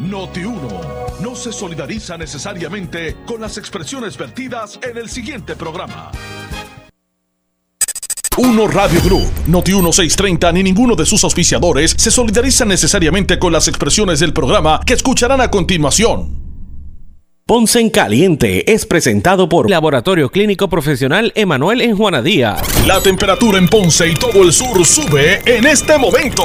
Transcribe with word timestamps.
Noti 0.00 0.40
1 0.40 0.68
no 1.20 1.34
se 1.36 1.52
solidariza 1.52 2.16
necesariamente 2.16 3.16
con 3.26 3.42
las 3.42 3.58
expresiones 3.58 4.16
vertidas 4.16 4.80
en 4.82 4.96
el 4.96 5.10
siguiente 5.10 5.56
programa. 5.56 6.10
1 8.38 8.68
Radio 8.68 9.02
Group, 9.02 9.30
Noti 9.48 9.72
1630 9.72 10.52
ni 10.52 10.62
ninguno 10.62 10.96
de 10.96 11.04
sus 11.04 11.22
auspiciadores 11.24 11.94
se 11.98 12.10
solidariza 12.10 12.64
necesariamente 12.64 13.38
con 13.38 13.52
las 13.52 13.68
expresiones 13.68 14.20
del 14.20 14.32
programa 14.32 14.80
que 14.86 14.94
escucharán 14.94 15.42
a 15.42 15.50
continuación. 15.50 16.40
Ponce 17.44 17.80
en 17.80 17.90
Caliente 17.90 18.72
es 18.72 18.86
presentado 18.86 19.50
por 19.50 19.68
Laboratorio 19.68 20.30
Clínico 20.30 20.70
Profesional 20.70 21.30
Emanuel 21.34 21.82
en 21.82 21.94
Juana 21.94 22.22
Díaz. 22.22 22.62
La 22.86 23.02
temperatura 23.02 23.58
en 23.58 23.68
Ponce 23.68 24.08
y 24.08 24.14
todo 24.14 24.44
el 24.44 24.52
sur 24.54 24.82
sube 24.86 25.42
en 25.44 25.66
este 25.66 25.98
momento. 25.98 26.44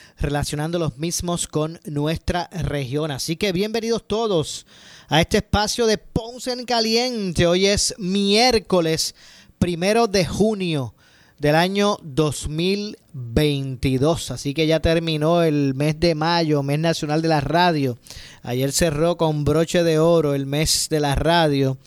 relacionando 0.21 0.77
los 0.77 0.97
mismos 0.97 1.47
con 1.47 1.79
nuestra 1.85 2.49
región. 2.51 3.09
Así 3.11 3.35
que 3.35 3.51
bienvenidos 3.51 4.07
todos 4.07 4.67
a 5.09 5.19
este 5.19 5.37
espacio 5.37 5.87
de 5.87 5.97
Ponce 5.97 6.51
en 6.51 6.65
Caliente. 6.65 7.47
Hoy 7.47 7.65
es 7.65 7.95
miércoles 7.97 9.15
primero 9.57 10.05
de 10.07 10.23
junio 10.25 10.93
del 11.39 11.55
año 11.55 11.97
2022. 12.03 14.29
Así 14.29 14.53
que 14.53 14.67
ya 14.67 14.79
terminó 14.79 15.41
el 15.41 15.73
mes 15.73 15.99
de 15.99 16.13
mayo, 16.13 16.61
mes 16.61 16.77
nacional 16.77 17.23
de 17.23 17.27
la 17.27 17.41
radio. 17.41 17.97
Ayer 18.43 18.71
cerró 18.71 19.17
con 19.17 19.43
broche 19.43 19.83
de 19.83 19.97
oro 19.97 20.35
el 20.35 20.45
mes 20.45 20.85
de 20.89 20.99
la 20.99 21.15
radio 21.15 21.79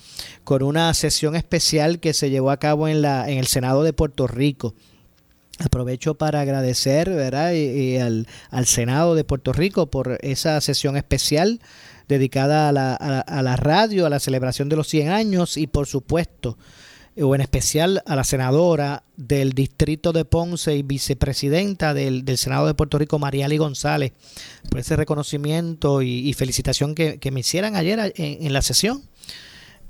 con 0.43 0.65
una 0.65 0.93
sesión 0.93 1.37
especial 1.37 2.01
que 2.01 2.15
se 2.15 2.31
llevó 2.31 2.51
a 2.51 2.59
cabo 2.59 2.89
en, 2.89 3.01
la, 3.01 3.31
en 3.31 3.39
el 3.39 3.47
Senado 3.47 3.85
de 3.85 3.93
Puerto 3.93 4.27
Rico. 4.27 4.75
Aprovecho 5.59 6.15
para 6.15 6.41
agradecer 6.41 7.11
¿verdad? 7.11 7.53
Y, 7.53 7.99
al, 7.99 8.27
Senado 8.67 9.15
de 9.15 9.25
Puerto 9.25 9.53
Rico 9.53 9.87
por 9.87 10.19
esa 10.23 10.61
sesión 10.61 10.97
especial 10.97 11.61
dedicada 12.09 12.69
a 12.69 12.73
la, 12.73 12.95
a, 12.95 13.43
la, 13.43 13.57
radio, 13.57 14.07
a 14.07 14.11
la 14.11 14.21
celebración 14.21 14.69
de 14.69 14.77
los 14.77 14.89
100 14.89 15.11
años 15.11 15.57
y 15.57 15.67
por 15.67 15.87
supuesto, 15.87 16.59
o 17.21 17.35
en 17.35 17.41
especial 17.41 18.03
a 18.05 18.17
la 18.17 18.25
senadora 18.25 19.05
del 19.17 19.53
Distrito 19.53 20.13
de 20.13 20.25
Ponce 20.25 20.77
y 20.77 20.83
vicepresidenta 20.83 21.95
del, 21.95 22.25
Senado 22.37 22.67
de 22.67 22.75
Puerto 22.75 22.99
Rico, 22.99 23.19
Mariali 23.19 23.57
González, 23.57 24.13
por 24.69 24.81
ese 24.81 24.97
reconocimiento 24.97 26.03
y, 26.03 26.33
felicitación 26.35 26.95
que, 26.95 27.31
me 27.33 27.41
hicieran 27.41 27.77
ayer 27.77 28.13
en, 28.17 28.53
la 28.53 28.63
sesión, 28.63 29.03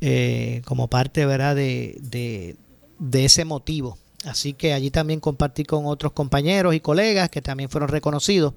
eh, 0.01 0.61
como 0.67 0.89
parte 0.89 1.25
¿verdad? 1.25 1.57
De, 1.57 1.97
de, 2.01 2.57
de 2.99 3.25
ese 3.25 3.45
motivo 3.45 3.99
Así 4.25 4.55
que 4.55 4.73
allí 4.73 4.91
también 4.91 5.21
compartí 5.21 5.65
con 5.65 5.87
otros 5.87 6.13
compañeros 6.13 6.75
y 6.75 6.81
colegas 6.81 7.29
que 7.29 7.43
también 7.43 7.69
fueron 7.69 7.89
reconocidos. 7.89 8.55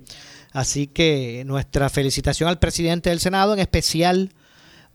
Así 0.52 0.88
que 0.88 1.44
nuestra 1.46 1.90
felicitación 1.90 2.50
al 2.50 2.60
presidente 2.60 3.10
del 3.10 3.20
Senado, 3.20 3.54
en 3.54 3.60
especial 3.60 4.32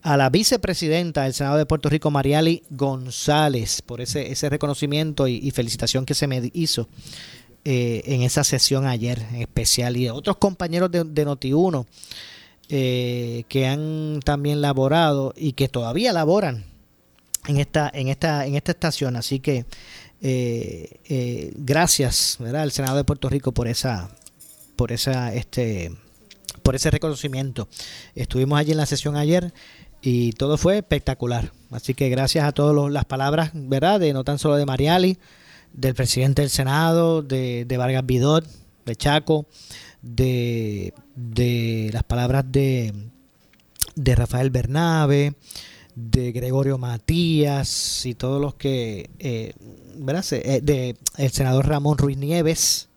a 0.03 0.17
la 0.17 0.31
vicepresidenta 0.31 1.23
del 1.23 1.34
Senado 1.34 1.59
de 1.59 1.67
Puerto 1.67 1.89
Rico, 1.89 2.11
Mariali 2.11 2.65
González, 2.70 3.83
por 3.83 4.00
ese, 4.00 4.33
ese 4.33 4.48
reconocimiento 4.48 5.28
y, 5.28 5.50
felicitación 5.53 6.05
que 6.05 6.15
se 6.15 6.27
me 6.27 6.50
hizo 6.55 6.89
eh, 7.65 8.03
en 8.06 8.23
esa 8.23 8.43
sesión 8.43 8.87
ayer 8.87 9.21
en 9.32 9.43
especial. 9.43 9.97
Y 9.97 10.09
a 10.09 10.15
otros 10.15 10.38
compañeros 10.38 10.91
de, 10.91 11.05
de 11.05 11.27
Noti1 11.27 11.87
eh, 12.75 13.44
que 13.49 13.66
han 13.66 14.21
también 14.25 14.62
laborado 14.62 15.34
y 15.37 15.53
que 15.53 15.69
todavía 15.69 16.12
laboran 16.12 16.65
en 17.47 17.59
esta, 17.59 17.91
en 17.93 18.09
esta, 18.09 18.47
en 18.47 18.55
esta 18.55 18.72
estación. 18.72 19.16
Así 19.16 19.41
que 19.41 19.66
eh, 20.22 21.00
eh, 21.09 21.53
gracias 21.56 22.38
al 22.41 22.71
Senado 22.71 22.97
de 22.97 23.05
Puerto 23.05 23.28
Rico 23.28 23.53
por 23.53 23.66
esa 23.66 24.09
por 24.77 24.93
esa 24.93 25.34
este 25.34 25.93
por 26.62 26.77
ese 26.77 26.91
reconocimiento. 26.91 27.69
Estuvimos 28.15 28.59
allí 28.59 28.71
en 28.71 28.77
la 28.77 28.87
sesión 28.87 29.16
ayer 29.16 29.53
y 30.00 30.32
todo 30.34 30.56
fue 30.59 30.78
espectacular. 30.78 31.53
Así 31.72 31.94
que 31.94 32.09
gracias 32.09 32.44
a 32.44 32.53
todas 32.53 32.93
las 32.93 33.05
palabras 33.05 33.50
verdad 33.53 33.99
de 33.99 34.12
no 34.12 34.22
tan 34.22 34.38
solo 34.38 34.56
de 34.56 34.65
Mariali 34.65 35.19
del 35.72 35.94
presidente 35.94 36.43
del 36.43 36.50
Senado 36.50 37.22
de, 37.22 37.65
de 37.65 37.77
Vargas 37.77 38.06
Vidot 38.06 38.47
de 38.84 38.94
Chaco 38.94 39.47
de, 40.03 40.94
de 41.16 41.91
las 41.93 42.05
palabras 42.05 42.44
de 42.47 42.93
de 43.97 44.15
Rafael 44.15 44.50
Bernabe 44.50 45.34
de 45.94 46.32
Gregorio 46.32 46.78
Matías 46.78 48.06
y 48.06 48.14
todos 48.14 48.41
los 48.41 48.54
que, 48.54 49.10
eh, 49.19 49.53
¿verdad? 49.97 50.25
Eh, 50.32 50.60
de 50.62 50.97
el 51.19 51.30
senador 51.30 51.69
Ramón 51.69 51.98
Ruiz 51.98 52.16
Nieves, 52.16 52.88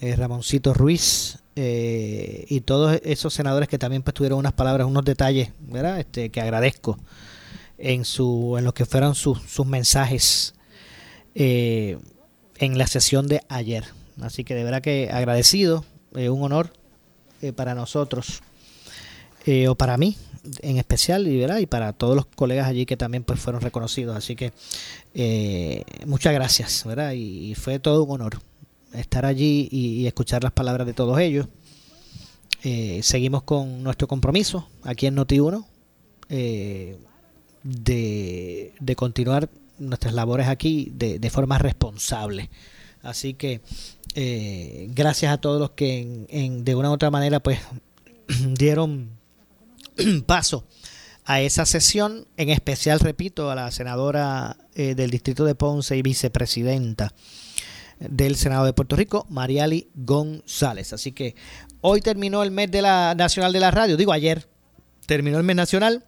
eh, 0.00 0.16
Ramoncito 0.16 0.74
Ruiz 0.74 1.38
eh, 1.56 2.46
y 2.48 2.60
todos 2.62 3.00
esos 3.04 3.34
senadores 3.34 3.68
que 3.68 3.78
también 3.78 4.02
pues, 4.02 4.14
tuvieron 4.14 4.38
unas 4.38 4.52
palabras, 4.52 4.86
unos 4.86 5.04
detalles, 5.04 5.50
¿verdad? 5.60 6.00
Este, 6.00 6.30
que 6.30 6.40
agradezco 6.40 6.98
en 7.78 8.04
su, 8.04 8.56
en 8.58 8.64
lo 8.64 8.72
que 8.72 8.86
fueron 8.86 9.14
sus, 9.14 9.40
sus 9.42 9.66
mensajes 9.66 10.54
en 11.34 11.98
la 12.78 12.86
sesión 12.86 13.26
de 13.26 13.42
ayer. 13.48 13.84
Así 14.20 14.44
que 14.44 14.54
de 14.54 14.62
verdad 14.62 14.82
que 14.82 15.10
agradecido, 15.12 15.84
un 16.12 16.42
honor 16.44 16.72
para 17.56 17.74
nosotros 17.74 18.40
o 19.68 19.74
para 19.74 19.96
mí 19.96 20.16
en 20.60 20.78
especial 20.78 21.26
y, 21.26 21.44
y 21.44 21.66
para 21.66 21.92
todos 21.92 22.14
los 22.14 22.26
colegas 22.26 22.68
allí 22.68 22.86
que 22.86 22.96
también 22.96 23.24
pues 23.24 23.40
fueron 23.40 23.62
reconocidos. 23.62 24.16
Así 24.16 24.36
que 24.36 24.52
eh, 25.14 25.84
muchas 26.06 26.32
gracias, 26.34 26.84
¿verdad? 26.84 27.12
Y, 27.12 27.54
fue 27.54 27.78
todo 27.78 28.04
un 28.04 28.10
honor 28.10 28.40
estar 28.92 29.26
allí 29.26 29.68
y, 29.70 30.06
escuchar 30.06 30.42
las 30.42 30.52
palabras 30.52 30.86
de 30.86 30.92
todos 30.92 31.18
ellos. 31.18 31.48
Eh, 32.62 33.00
seguimos 33.02 33.42
con 33.42 33.82
nuestro 33.82 34.08
compromiso 34.08 34.68
aquí 34.84 35.06
en 35.06 35.16
Noti1 35.16 35.66
eh, 36.30 36.96
de, 37.62 38.72
de, 38.80 38.96
continuar 38.96 39.50
nuestras 39.78 40.14
labores 40.14 40.48
aquí 40.48 40.90
de, 40.94 41.18
de 41.18 41.30
forma 41.30 41.58
responsable. 41.58 42.50
Así 43.02 43.34
que 43.34 43.60
gracias 44.94 45.32
a 45.32 45.38
todos 45.38 45.60
los 45.60 45.70
que 45.72 46.26
en, 46.30 46.64
de 46.64 46.74
una 46.74 46.90
u 46.90 46.94
otra 46.94 47.10
manera 47.10 47.40
pues 47.40 47.58
dieron 48.56 49.10
paso 50.26 50.66
a 51.24 51.40
esa 51.40 51.64
sesión, 51.64 52.26
en 52.36 52.50
especial, 52.50 53.00
repito, 53.00 53.50
a 53.50 53.54
la 53.54 53.70
senadora 53.70 54.56
eh, 54.74 54.94
del 54.94 55.10
Distrito 55.10 55.44
de 55.44 55.54
Ponce 55.54 55.96
y 55.96 56.02
vicepresidenta 56.02 57.14
del 57.98 58.36
Senado 58.36 58.66
de 58.66 58.72
Puerto 58.72 58.96
Rico, 58.96 59.26
Mariali 59.30 59.88
González. 59.94 60.92
Así 60.92 61.12
que 61.12 61.34
hoy 61.80 62.00
terminó 62.00 62.42
el 62.42 62.50
mes 62.50 62.70
de 62.70 62.82
la 62.82 63.14
Nacional 63.14 63.52
de 63.52 63.60
la 63.60 63.70
Radio, 63.70 63.96
digo 63.96 64.12
ayer 64.12 64.48
terminó 65.06 65.38
el 65.38 65.44
mes 65.44 65.56
nacional, 65.56 66.04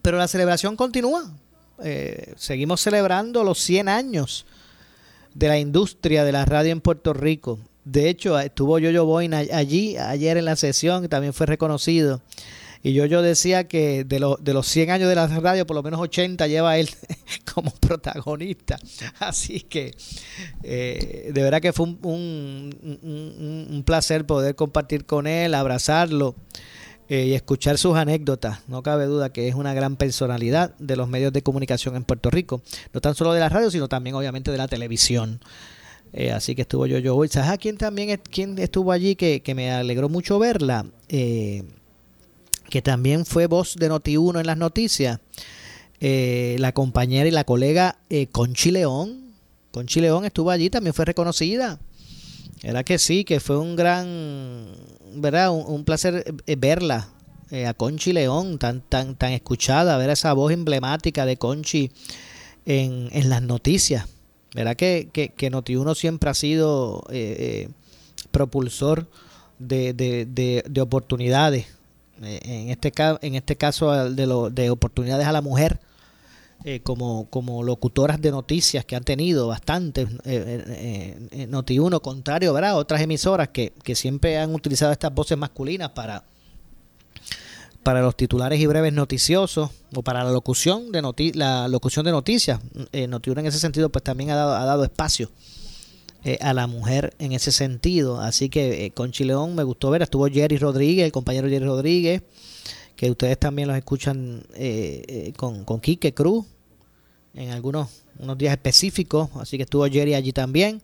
pero 0.00 0.16
la 0.16 0.28
celebración 0.28 0.76
continúa. 0.76 1.30
Eh, 1.82 2.34
seguimos 2.36 2.80
celebrando 2.80 3.44
los 3.44 3.58
100 3.58 3.88
años 3.88 4.46
de 5.34 5.48
la 5.48 5.58
industria 5.58 6.24
de 6.24 6.32
la 6.32 6.44
radio 6.44 6.72
en 6.72 6.80
Puerto 6.80 7.12
Rico. 7.12 7.58
De 7.84 8.08
hecho, 8.08 8.38
estuvo 8.38 8.78
Yoyo 8.78 9.04
Boina 9.04 9.38
allí 9.38 9.96
ayer 9.96 10.36
en 10.36 10.44
la 10.44 10.56
sesión, 10.56 11.08
también 11.08 11.32
fue 11.32 11.46
reconocido 11.46 12.22
y 12.82 12.94
yo, 12.94 13.06
yo 13.06 13.22
decía 13.22 13.68
que 13.68 14.04
de, 14.04 14.36
de 14.40 14.54
los 14.54 14.66
100 14.66 14.90
años 14.90 15.08
de 15.08 15.14
la 15.14 15.28
radio, 15.28 15.66
por 15.66 15.76
lo 15.76 15.84
menos 15.84 16.00
80 16.00 16.48
lleva 16.48 16.78
él 16.78 16.90
como 17.54 17.70
protagonista. 17.70 18.76
Así 19.20 19.60
que 19.60 19.94
eh, 20.64 21.30
de 21.32 21.42
verdad 21.42 21.60
que 21.60 21.72
fue 21.72 21.86
un, 21.86 22.76
un, 22.82 23.82
placer 23.86 24.26
poder 24.26 24.56
compartir 24.56 25.06
con 25.06 25.28
él, 25.28 25.54
abrazarlo 25.54 26.34
eh, 27.08 27.26
y 27.26 27.34
escuchar 27.34 27.78
sus 27.78 27.96
anécdotas. 27.96 28.60
No 28.66 28.82
cabe 28.82 29.06
duda 29.06 29.32
que 29.32 29.46
es 29.46 29.54
una 29.54 29.74
gran 29.74 29.96
personalidad 29.96 30.74
de 30.78 30.96
los 30.96 31.08
medios 31.08 31.32
de 31.32 31.42
comunicación 31.42 31.94
en 31.94 32.02
Puerto 32.02 32.30
Rico. 32.30 32.62
No 32.92 33.00
tan 33.00 33.14
solo 33.14 33.32
de 33.32 33.40
la 33.40 33.48
radio, 33.48 33.70
sino 33.70 33.88
también 33.88 34.16
obviamente 34.16 34.50
de 34.50 34.58
la 34.58 34.66
televisión. 34.66 35.40
Eh, 36.12 36.32
así 36.32 36.56
que 36.56 36.62
estuvo 36.62 36.86
yo 36.86 36.98
yo. 36.98 37.16
¿Sabes 37.28 37.58
quién 37.60 37.76
también 37.78 38.20
quién 38.28 38.58
estuvo 38.58 38.90
allí 38.90 39.14
que, 39.14 39.40
que 39.40 39.54
me 39.54 39.70
alegró 39.70 40.08
mucho 40.08 40.40
verla? 40.40 40.86
Eh, 41.08 41.62
que 42.72 42.80
también 42.80 43.26
fue 43.26 43.48
voz 43.48 43.76
de 43.76 43.90
Noti1 43.90 44.40
en 44.40 44.46
las 44.46 44.56
noticias, 44.56 45.20
eh, 46.00 46.56
la 46.58 46.72
compañera 46.72 47.28
y 47.28 47.30
la 47.30 47.44
colega 47.44 47.98
eh, 48.08 48.28
Conchi 48.28 48.70
León. 48.70 49.34
Conchi 49.72 50.00
León 50.00 50.24
estuvo 50.24 50.50
allí, 50.50 50.70
también 50.70 50.94
fue 50.94 51.04
reconocida. 51.04 51.78
Era 52.62 52.82
que 52.82 52.98
sí, 52.98 53.24
que 53.24 53.40
fue 53.40 53.58
un 53.58 53.76
gran, 53.76 54.68
¿verdad? 55.16 55.50
Un, 55.50 55.84
placer 55.84 56.34
eh, 56.46 56.56
verla 56.56 57.10
eh, 57.50 57.66
a 57.66 57.74
Conchi 57.74 58.14
León, 58.14 58.58
tan, 58.58 58.80
tan, 58.80 59.16
tan 59.16 59.32
escuchada, 59.32 59.98
ver 59.98 60.08
esa 60.08 60.32
voz 60.32 60.50
emblemática 60.50 61.26
de 61.26 61.36
Conchi 61.36 61.90
en, 62.64 63.10
en 63.12 63.28
las 63.28 63.42
noticias. 63.42 64.06
¿Verdad 64.54 64.76
que, 64.76 65.10
que, 65.12 65.28
que 65.28 65.52
Noti1 65.52 65.94
siempre 65.94 66.30
ha 66.30 66.34
sido 66.34 67.04
eh, 67.10 67.68
propulsor 68.30 69.08
de, 69.58 69.92
de, 69.92 70.24
de, 70.66 70.80
oportunidades? 70.80 71.66
En, 72.22 72.70
este, 72.70 72.92
en 73.22 73.34
este 73.34 73.56
caso 73.56 74.10
de, 74.10 74.26
lo, 74.26 74.50
de 74.50 74.70
oportunidades 74.70 75.26
a 75.26 75.32
la 75.32 75.42
mujer. 75.42 75.80
como, 76.84 77.26
como 77.28 77.64
locutoras 77.64 78.20
de 78.20 78.30
noticias 78.30 78.84
que 78.84 78.94
han 78.94 79.02
tenido 79.02 79.48
bastantes, 79.48 80.06
eh, 80.24 81.48
Noti1, 81.50 82.00
contrario, 82.00 82.52
¿verdad? 82.52 82.78
Otras 82.78 83.00
emisoras 83.00 83.48
que, 83.48 83.72
que 83.82 83.96
siempre 83.96 84.38
han 84.38 84.54
utilizado 84.54 84.92
estas 84.92 85.12
voces 85.12 85.36
masculinas 85.36 85.90
para, 85.90 86.22
para 87.82 88.00
los 88.00 88.16
titulares 88.16 88.60
y 88.60 88.66
breves 88.66 88.92
noticiosos 88.92 89.70
o 89.94 90.02
para 90.02 90.24
la 90.24 90.30
locución 90.30 90.92
de 90.92 91.02
noti 91.02 91.32
la 91.32 91.68
locución 91.68 92.04
de 92.04 92.12
noticias. 92.12 92.60
Eh, 92.92 93.06
Notiuno 93.06 93.40
en 93.40 93.46
ese 93.46 93.58
sentido 93.58 93.88
pues 93.90 94.04
también 94.04 94.30
ha 94.30 94.36
dado, 94.36 94.54
ha 94.54 94.64
dado 94.64 94.84
espacio 94.84 95.30
eh, 96.24 96.38
a 96.40 96.54
la 96.54 96.66
mujer 96.66 97.14
en 97.18 97.32
ese 97.32 97.50
sentido. 97.50 98.20
Así 98.20 98.48
que 98.48 98.86
eh, 98.86 98.90
con 98.92 99.10
Chileón 99.10 99.54
me 99.54 99.64
gustó 99.64 99.90
ver, 99.90 100.02
estuvo 100.02 100.28
Jerry 100.28 100.56
Rodríguez, 100.56 101.04
el 101.04 101.12
compañero 101.12 101.48
Jerry 101.48 101.66
Rodríguez, 101.66 102.22
que 102.94 103.10
ustedes 103.10 103.38
también 103.38 103.66
los 103.66 103.76
escuchan 103.76 104.44
eh, 104.54 105.32
con, 105.36 105.64
con 105.64 105.80
Quique 105.80 106.14
Cruz 106.14 106.46
en 107.34 107.50
algunos 107.50 107.88
unos 108.18 108.38
días 108.38 108.52
específicos, 108.52 109.30
así 109.36 109.56
que 109.56 109.64
estuvo 109.64 109.84
Jerry 109.86 110.14
allí 110.14 110.32
también. 110.32 110.80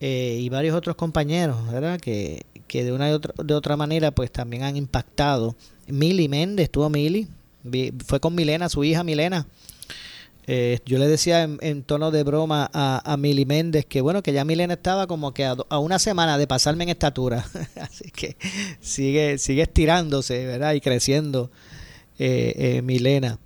y 0.00 0.48
varios 0.48 0.74
otros 0.74 0.96
compañeros, 0.96 1.56
¿verdad? 1.70 2.00
Que, 2.00 2.46
que 2.66 2.84
de 2.84 2.92
una 2.92 3.10
y 3.10 3.12
otra, 3.12 3.34
de 3.42 3.54
otra 3.54 3.76
manera 3.76 4.10
pues 4.10 4.30
también 4.30 4.62
han 4.62 4.76
impactado 4.76 5.54
Mili 5.86 6.28
Méndez, 6.28 6.64
estuvo 6.64 6.88
Mili, 6.88 7.28
fue 8.06 8.20
con 8.20 8.34
Milena, 8.34 8.68
su 8.68 8.84
hija 8.84 9.04
Milena. 9.04 9.46
Eh, 10.48 10.78
yo 10.86 10.98
le 10.98 11.08
decía 11.08 11.42
en, 11.42 11.82
tono 11.82 12.12
de 12.12 12.22
broma 12.22 12.70
a, 12.72 13.02
a, 13.04 13.16
Mili 13.16 13.44
Méndez 13.44 13.84
que 13.84 14.00
bueno, 14.00 14.22
que 14.22 14.32
ya 14.32 14.44
Milena 14.44 14.74
estaba 14.74 15.08
como 15.08 15.34
que 15.34 15.44
a, 15.44 15.78
una 15.78 15.98
semana 15.98 16.38
de 16.38 16.46
pasarme 16.46 16.84
en 16.84 16.90
estatura. 16.90 17.44
Así 17.80 18.10
que 18.12 18.36
sigue, 18.80 19.38
sigue 19.38 19.62
estirándose, 19.62 20.46
¿verdad? 20.46 20.74
Y 20.74 20.80
creciendo 20.80 21.50
eh, 22.18 22.54
eh, 22.56 22.82
Milena, 22.82 23.40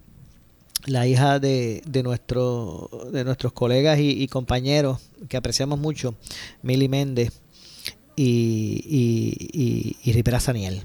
la 0.85 1.07
hija 1.07 1.39
de, 1.39 1.83
de, 1.87 2.03
nuestro, 2.03 2.91
de 3.13 3.25
nuestros 3.25 3.55
colegas 3.55 3.99
y, 3.99 4.27
compañeros 4.29 5.01
que 5.29 5.39
apreciamos 5.39 5.79
mucho, 5.79 6.15
Mili 6.63 6.89
Méndez 6.89 7.33
y, 8.15 8.85
y, 8.85 9.97
y 10.03 10.13
Rivera 10.13 10.41
Saniel. 10.41 10.83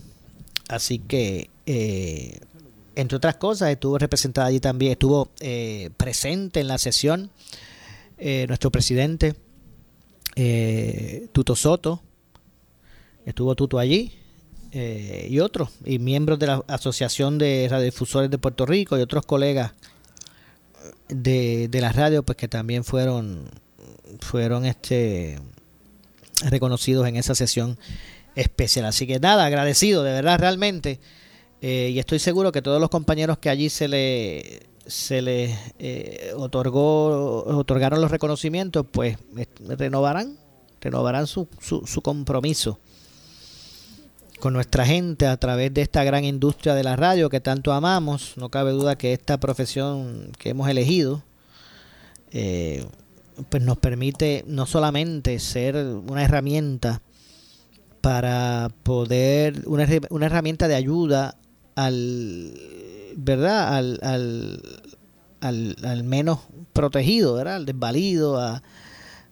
Así 0.69 0.99
que, 0.99 1.49
entre 2.95 3.17
otras 3.17 3.35
cosas, 3.35 3.69
estuvo 3.69 3.97
representada 3.97 4.47
allí 4.47 4.59
también, 4.59 4.93
estuvo 4.93 5.31
eh, 5.39 5.89
presente 5.97 6.59
en 6.59 6.67
la 6.67 6.77
sesión 6.77 7.31
eh, 8.17 8.45
nuestro 8.47 8.71
presidente 8.71 9.35
Tuto 11.31 11.55
Soto, 11.55 12.01
estuvo 13.25 13.55
Tuto 13.55 13.79
allí, 13.79 14.19
y 14.73 15.39
otros, 15.39 15.69
y 15.85 15.99
miembros 15.99 16.37
de 16.37 16.47
la 16.47 16.63
Asociación 16.67 17.37
de 17.37 17.67
Radiodifusores 17.71 18.29
de 18.29 18.37
Puerto 18.37 18.65
Rico 18.65 18.97
y 18.97 19.01
otros 19.01 19.25
colegas 19.25 19.71
de, 21.07 21.69
de 21.69 21.81
la 21.81 21.93
radio, 21.93 22.23
pues 22.23 22.37
que 22.37 22.49
también 22.49 22.83
fueron, 22.83 23.49
fueron 24.19 24.65
este 24.65 25.39
reconocidos 26.43 27.07
en 27.07 27.15
esa 27.15 27.35
sesión 27.35 27.77
especial. 28.35 28.85
Así 28.85 29.07
que 29.07 29.19
nada, 29.19 29.45
agradecido, 29.45 30.03
de 30.03 30.11
verdad, 30.11 30.39
realmente. 30.39 30.99
Eh, 31.67 31.89
y 31.89 31.97
estoy 31.97 32.19
seguro 32.19 32.51
que 32.51 32.61
todos 32.61 32.79
los 32.79 32.91
compañeros 32.91 33.39
que 33.39 33.49
allí 33.49 33.69
se 33.69 33.87
le 33.87 34.67
se 34.85 35.23
les 35.23 35.57
eh, 35.79 36.31
otorgó 36.37 37.43
otorgaron 37.43 37.99
los 37.99 38.11
reconocimientos 38.11 38.85
pues 38.91 39.17
renovarán 39.59 40.37
renovarán 40.79 41.25
su, 41.25 41.47
su, 41.59 41.87
su 41.87 42.03
compromiso 42.03 42.77
con 44.39 44.53
nuestra 44.53 44.85
gente 44.85 45.25
a 45.25 45.37
través 45.37 45.73
de 45.73 45.81
esta 45.81 46.03
gran 46.03 46.23
industria 46.23 46.75
de 46.75 46.83
la 46.83 46.95
radio 46.95 47.31
que 47.31 47.39
tanto 47.39 47.73
amamos. 47.73 48.33
No 48.37 48.49
cabe 48.49 48.69
duda 48.69 48.95
que 48.95 49.11
esta 49.11 49.39
profesión 49.39 50.29
que 50.37 50.49
hemos 50.49 50.69
elegido 50.69 51.23
eh, 52.29 52.85
pues 53.49 53.63
nos 53.63 53.79
permite 53.79 54.43
no 54.45 54.67
solamente 54.67 55.39
ser 55.39 55.77
una 55.77 56.23
herramienta 56.23 57.01
para 58.01 58.69
poder, 58.83 59.63
una, 59.65 59.87
una 60.11 60.27
herramienta 60.27 60.67
de 60.67 60.75
ayuda 60.75 61.39
al, 61.75 62.53
¿verdad? 63.15 63.75
Al, 63.75 63.99
al, 65.41 65.75
al, 65.83 66.03
menos 66.03 66.39
protegido. 66.73 67.37
Al 67.37 67.65
desvalido, 67.65 68.39
a, 68.39 68.63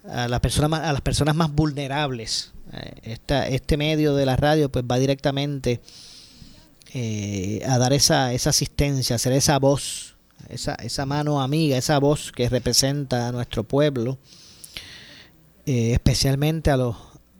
a, 0.07 0.28
las 0.28 0.40
personas 0.40 0.81
a 0.81 0.94
las 0.94 1.01
personas 1.01 1.36
más 1.36 1.51
vulnerables. 1.51 2.51
Eh, 2.74 2.94
esta, 3.04 3.48
este 3.48 3.78
medio 3.78 4.16
de 4.16 4.25
la 4.25 4.36
radio 4.36 4.69
pues 4.72 4.86
va 4.90 4.98
directamente 4.98 5.81
eh, 6.94 7.62
a 7.68 7.78
dar 7.78 7.94
esa, 7.94 8.34
esa 8.34 8.50
asistencia, 8.50 9.16
a 9.16 9.19
ser 9.19 9.34
esa 9.34 9.60
voz, 9.60 10.16
esa, 10.50 10.75
esa 10.75 11.06
mano 11.06 11.42
amiga, 11.42 11.78
esa 11.78 12.00
voz 12.00 12.31
que 12.31 12.50
representa 12.50 13.28
a 13.28 13.31
nuestro 13.31 13.63
pueblo, 13.63 14.18
eh, 15.66 15.94
especialmente 15.94 16.72
a 16.72 16.78
los 16.78 16.95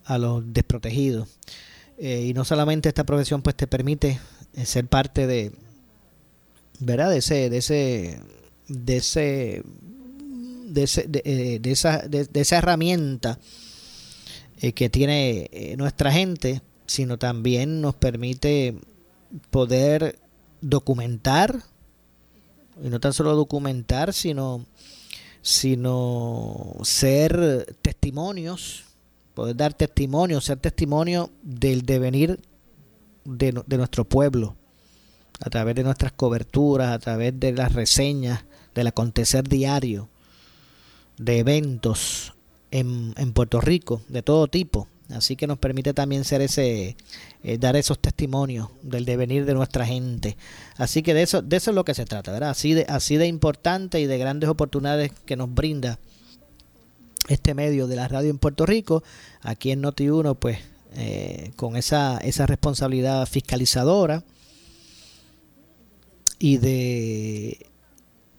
a 0.06 0.18
los 0.18 0.44
desprotegidos. 0.52 1.30
Y 1.98 2.34
no 2.34 2.44
solamente 2.44 2.90
esta 2.90 3.06
profesión 3.06 3.42
pues 3.42 3.56
te 3.56 3.68
permite 3.68 4.20
ser 4.66 4.88
parte 4.88 5.28
de 5.28 5.52
verdad 6.80 7.10
de 7.10 7.18
ese 7.18 7.50
de 7.50 7.58
ese 7.58 8.20
de 8.68 8.98
ese 8.98 9.64
de, 10.66 10.84
ese, 10.84 11.08
de, 11.08 11.22
eh, 11.26 11.62
esa, 11.66 12.00
de, 12.00 12.28
esa 12.34 12.58
herramienta 12.58 13.40
que 14.76 14.90
tiene 14.90 15.76
nuestra 15.78 16.12
gente 16.12 16.62
sino 16.86 17.18
también 17.18 17.82
nos 17.82 17.96
permite 17.96 18.76
poder 19.50 20.20
documentar 20.62 21.64
y 22.84 22.90
no 22.90 23.00
tan 23.00 23.14
solo 23.14 23.36
documentar 23.36 24.14
sino 24.14 24.66
sino 25.42 26.76
ser 26.84 27.76
testimonios 27.82 28.86
poder 29.34 29.56
dar 29.56 29.74
testimonio, 29.74 30.42
ser 30.42 30.60
testimonio 30.60 31.30
del 31.42 31.86
devenir 31.86 32.40
de, 33.26 33.64
nuestro 33.78 34.06
pueblo, 34.06 34.56
a 35.40 35.50
través 35.50 35.76
de 35.76 35.84
nuestras 35.84 36.12
coberturas, 36.12 36.92
a 36.92 37.00
través 37.00 37.40
de 37.40 37.52
las 37.54 37.74
reseñas, 37.74 38.46
del 38.76 38.88
acontecer 38.88 39.48
diario, 39.48 40.10
de 41.18 41.40
eventos 41.40 42.34
en, 42.72 43.14
en 43.18 43.34
Puerto 43.34 43.62
Rico, 43.62 44.02
de 44.08 44.24
todo 44.24 44.48
tipo. 44.48 44.88
Así 45.10 45.36
que 45.36 45.48
nos 45.48 45.60
permite 45.60 45.94
también 45.94 46.24
ser 46.24 46.42
ese, 46.42 46.96
eh, 47.44 47.58
dar 47.58 47.76
esos 47.76 48.00
testimonios 48.00 48.70
del 48.82 49.06
devenir 49.06 49.46
de 49.46 49.54
nuestra 49.54 49.86
gente. 49.86 50.38
Así 50.78 51.04
que 51.04 51.14
de 51.14 51.24
eso, 51.24 51.42
de 51.42 51.58
eso 51.58 51.72
es 51.72 51.76
lo 51.76 51.86
que 51.86 51.94
se 51.94 52.06
trata, 52.06 52.32
¿verdad? 52.32 52.52
Así 52.52 52.74
de, 52.74 52.86
así 52.88 53.18
de 53.18 53.28
importante 53.28 54.00
y 54.00 54.08
de 54.08 54.18
grandes 54.18 54.50
oportunidades 54.50 55.12
que 55.26 55.36
nos 55.36 55.54
brinda 55.54 56.00
este 57.28 57.54
medio 57.54 57.88
de 57.88 57.96
la 57.96 58.08
radio 58.08 58.30
en 58.30 58.38
Puerto 58.38 58.66
Rico, 58.66 59.04
aquí 59.42 59.72
en 59.72 59.84
Noti1, 59.84 60.38
pues 60.38 60.60
eh, 60.96 61.52
con 61.56 61.76
esa, 61.76 62.18
esa 62.20 62.46
responsabilidad 62.46 63.26
fiscalizadora 63.28 64.24
y 66.40 66.58
de, 66.58 67.66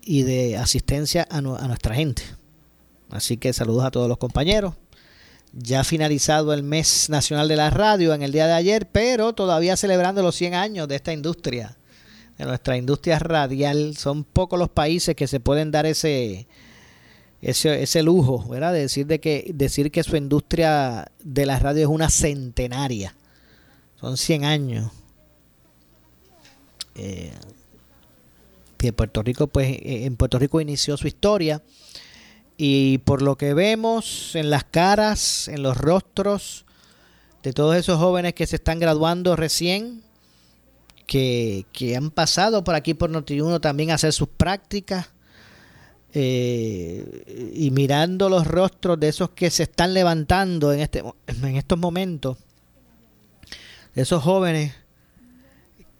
y 0.02 0.22
de 0.22 0.56
asistencia 0.56 1.26
a, 1.30 1.38
a 1.38 1.40
nuestra 1.40 1.94
gente. 1.94 2.22
Así 3.10 3.36
que 3.36 3.52
saludos 3.52 3.84
a 3.84 3.90
todos 3.90 4.08
los 4.08 4.18
compañeros. 4.18 4.74
Ya 5.52 5.80
ha 5.80 5.84
finalizado 5.84 6.52
el 6.52 6.62
mes 6.62 7.08
nacional 7.10 7.48
de 7.48 7.56
la 7.56 7.70
radio 7.70 8.12
en 8.12 8.22
el 8.22 8.32
día 8.32 8.46
de 8.46 8.54
ayer, 8.54 8.88
pero 8.90 9.32
todavía 9.34 9.76
celebrando 9.76 10.22
los 10.22 10.34
100 10.34 10.54
años 10.54 10.88
de 10.88 10.96
esta 10.96 11.12
industria, 11.12 11.76
de 12.38 12.44
nuestra 12.44 12.76
industria 12.76 13.18
radial. 13.20 13.96
Son 13.96 14.24
pocos 14.24 14.58
los 14.58 14.68
países 14.68 15.14
que 15.14 15.28
se 15.28 15.40
pueden 15.40 15.70
dar 15.70 15.86
ese, 15.86 16.48
ese, 17.44 17.82
ese 17.82 18.02
lujo, 18.02 18.48
¿verdad? 18.48 18.72
De 18.72 18.80
decir, 18.80 19.06
de 19.06 19.20
que, 19.20 19.50
decir 19.54 19.90
que 19.90 20.02
su 20.02 20.16
industria 20.16 21.12
de 21.22 21.44
la 21.44 21.58
radio 21.58 21.82
es 21.82 21.88
una 21.88 22.08
centenaria. 22.08 23.14
Son 24.00 24.16
100 24.16 24.44
años. 24.44 24.90
Eh, 26.94 27.32
Puerto 28.96 29.22
Rico, 29.22 29.46
pues, 29.46 29.68
eh, 29.68 30.04
en 30.04 30.16
Puerto 30.16 30.38
Rico 30.38 30.60
inició 30.60 30.96
su 30.96 31.06
historia. 31.06 31.62
Y 32.56 32.98
por 32.98 33.20
lo 33.20 33.36
que 33.36 33.52
vemos 33.52 34.34
en 34.36 34.48
las 34.48 34.64
caras, 34.64 35.48
en 35.48 35.62
los 35.62 35.76
rostros 35.76 36.64
de 37.42 37.52
todos 37.52 37.76
esos 37.76 37.98
jóvenes 37.98 38.32
que 38.32 38.46
se 38.46 38.56
están 38.56 38.78
graduando 38.78 39.36
recién, 39.36 40.02
que, 41.06 41.66
que 41.72 41.94
han 41.94 42.10
pasado 42.10 42.64
por 42.64 42.74
aquí 42.74 42.94
por 42.94 43.10
Noti1 43.10 43.60
también 43.60 43.90
a 43.90 43.94
hacer 43.94 44.14
sus 44.14 44.28
prácticas, 44.28 45.13
eh, 46.16 47.50
y 47.52 47.72
mirando 47.72 48.28
los 48.28 48.46
rostros 48.46 49.00
de 49.00 49.08
esos 49.08 49.30
que 49.30 49.50
se 49.50 49.64
están 49.64 49.94
levantando 49.94 50.72
en, 50.72 50.78
este, 50.78 51.02
en 51.26 51.56
estos 51.56 51.76
momentos, 51.76 52.38
de 53.96 54.02
esos 54.02 54.22
jóvenes 54.22 54.74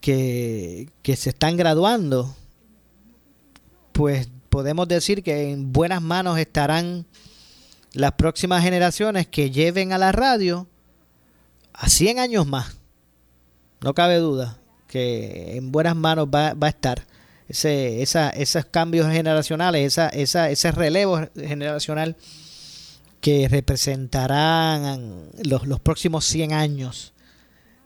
que, 0.01 0.89
que 1.03 1.17
se 1.17 1.31
están 1.31 1.57
graduando, 1.57 2.37
pues 3.91 4.29
podemos 4.51 4.87
decir 4.87 5.25
que 5.25 5.51
en 5.51 5.73
buenas 5.73 6.01
manos 6.01 6.39
estarán 6.39 7.07
las 7.93 8.13
próximas 8.13 8.63
generaciones 8.63 9.27
que 9.27 9.51
lleven 9.51 9.93
a 9.93 9.99
la 9.99 10.13
radio 10.13 10.69
a 11.73 11.89
100 11.89 12.21
años 12.21 12.47
más. 12.47 12.77
No 13.81 13.95
cabe 13.95 14.19
duda 14.19 14.59
que 14.87 15.57
en 15.57 15.73
buenas 15.73 15.97
manos 15.97 16.29
va, 16.33 16.55
va 16.55 16.69
a 16.69 16.71
estar 16.71 17.05
ese, 17.49 18.03
esa, 18.03 18.31
esos 18.31 18.65
cambios 18.67 19.11
generacionales, 19.11 19.87
esa, 19.87 20.09
esa, 20.09 20.51
ese 20.51 20.71
relevo 20.73 21.21
generacional 21.37 22.17
que 23.21 23.49
representarán 23.49 25.31
los, 25.43 25.67
los 25.67 25.81
próximos 25.81 26.25
100 26.27 26.53
años 26.53 27.15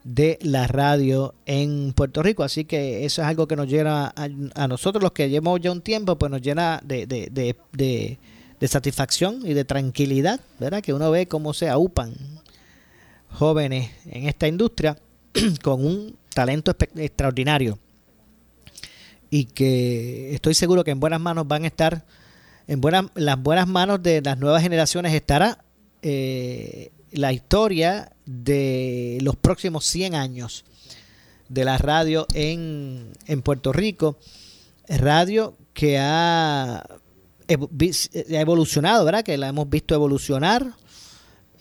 de 0.03 0.39
la 0.41 0.67
radio 0.67 1.33
en 1.45 1.93
Puerto 1.93 2.23
Rico. 2.23 2.43
Así 2.43 2.65
que 2.65 3.05
eso 3.05 3.21
es 3.21 3.27
algo 3.27 3.47
que 3.47 3.55
nos 3.55 3.67
llena 3.67 4.13
a, 4.15 4.67
nosotros, 4.67 5.03
los 5.03 5.11
que 5.11 5.29
llevamos 5.29 5.61
ya 5.61 5.71
un 5.71 5.81
tiempo, 5.81 6.17
pues 6.17 6.31
nos 6.31 6.41
llena 6.41 6.81
de, 6.83 7.05
de, 7.05 7.29
de, 7.71 8.67
satisfacción 8.67 9.41
y 9.45 9.53
de 9.53 9.65
tranquilidad, 9.65 10.39
¿verdad? 10.59 10.81
Que 10.81 10.93
uno 10.93 11.11
ve 11.11 11.27
cómo 11.27 11.53
se 11.53 11.69
aupan 11.69 12.13
jóvenes 13.29 13.91
en 14.05 14.27
esta 14.27 14.47
industria 14.47 14.97
con 15.63 15.85
un 15.85 16.15
talento 16.33 16.75
extraordinario 16.95 17.77
y 19.29 19.45
que 19.45 20.33
estoy 20.33 20.53
seguro 20.53 20.83
que 20.83 20.91
en 20.91 20.99
buenas 20.99 21.21
manos 21.21 21.47
van 21.47 21.63
a 21.63 21.67
estar, 21.67 22.05
en 22.67 22.81
buenas, 22.81 23.05
las 23.15 23.41
buenas 23.41 23.67
manos 23.67 24.01
de 24.01 24.21
las 24.21 24.37
nuevas 24.37 24.61
generaciones 24.61 25.13
estará 25.13 25.63
eh, 26.01 26.91
la 27.11 27.33
historia 27.33 28.11
de 28.25 29.17
los 29.21 29.35
próximos 29.35 29.85
100 29.85 30.15
años 30.15 30.65
de 31.47 31.65
la 31.65 31.77
radio 31.77 32.27
en, 32.33 33.11
en 33.27 33.41
Puerto 33.41 33.73
Rico. 33.73 34.17
Radio 34.87 35.55
que 35.73 35.97
ha, 35.97 36.85
evolucionado, 37.47 39.05
¿verdad? 39.05 39.23
Que 39.23 39.37
la 39.37 39.47
hemos 39.47 39.69
visto 39.69 39.95
evolucionar, 39.95 40.73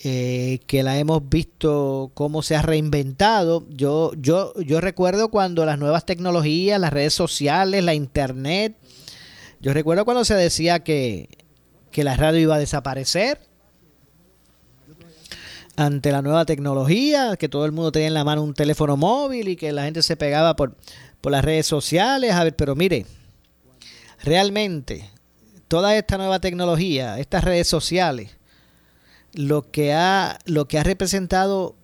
eh, 0.05 0.61
que 0.67 0.83
la 0.83 0.99
hemos 0.99 1.29
visto 1.29 2.13
cómo 2.15 2.43
se 2.43 2.55
ha 2.55 2.63
reinventado. 2.63 3.67
Yo, 3.71 4.13
yo, 4.17 4.55
yo 4.61 4.81
recuerdo 4.81 5.29
cuando 5.29 5.65
las 5.65 5.79
nuevas 5.79 6.07
tecnologías, 6.07 6.81
las 6.81 6.93
redes 6.93 7.15
sociales, 7.15 7.83
la 7.83 7.95
internet, 7.95 8.77
yo 9.61 9.73
recuerdo 9.73 10.05
cuando 10.05 10.25
se 10.25 10.35
decía 10.35 10.81
que, 10.85 11.29
que 11.91 12.05
la 12.05 12.17
radio 12.17 12.41
iba 12.41 12.55
a 12.55 12.61
desaparecer 12.61 13.41
ante 15.75 16.13
la 16.13 16.23
nueva 16.23 16.45
tecnología, 16.45 17.37
que 17.37 17.49
todo 17.49 17.65
el 17.65 17.73
mundo 17.73 17.93
tenía 17.93 18.09
en 18.09 18.15
la 18.15 18.25
mano 18.25 18.43
un 18.43 18.55
teléfono 18.55 18.97
móvil 18.97 19.49
y 19.49 19.57
que 19.57 19.73
la 19.73 19.85
gente 19.85 20.03
se 20.03 20.17
pegaba 20.17 20.55
por, 20.55 20.77
por 21.21 21.33
las 21.33 21.45
redes 21.45 21.67
sociales. 21.67 22.33
A 22.33 22.45
ver, 22.45 22.55
pero 22.55 22.77
mire, 22.77 23.07
realmente 24.23 25.11
toda 25.69 25.97
esta 25.97 26.19
nueva 26.19 26.41
tecnología, 26.41 27.19
estas 27.19 27.45
redes 27.45 27.69
sociales, 27.69 28.38
lo 29.33 29.71
que 29.71 29.93
ha, 29.93 30.39
lo 30.47 30.67
que 30.69 30.79
ha 30.79 30.83
representado 30.83 31.75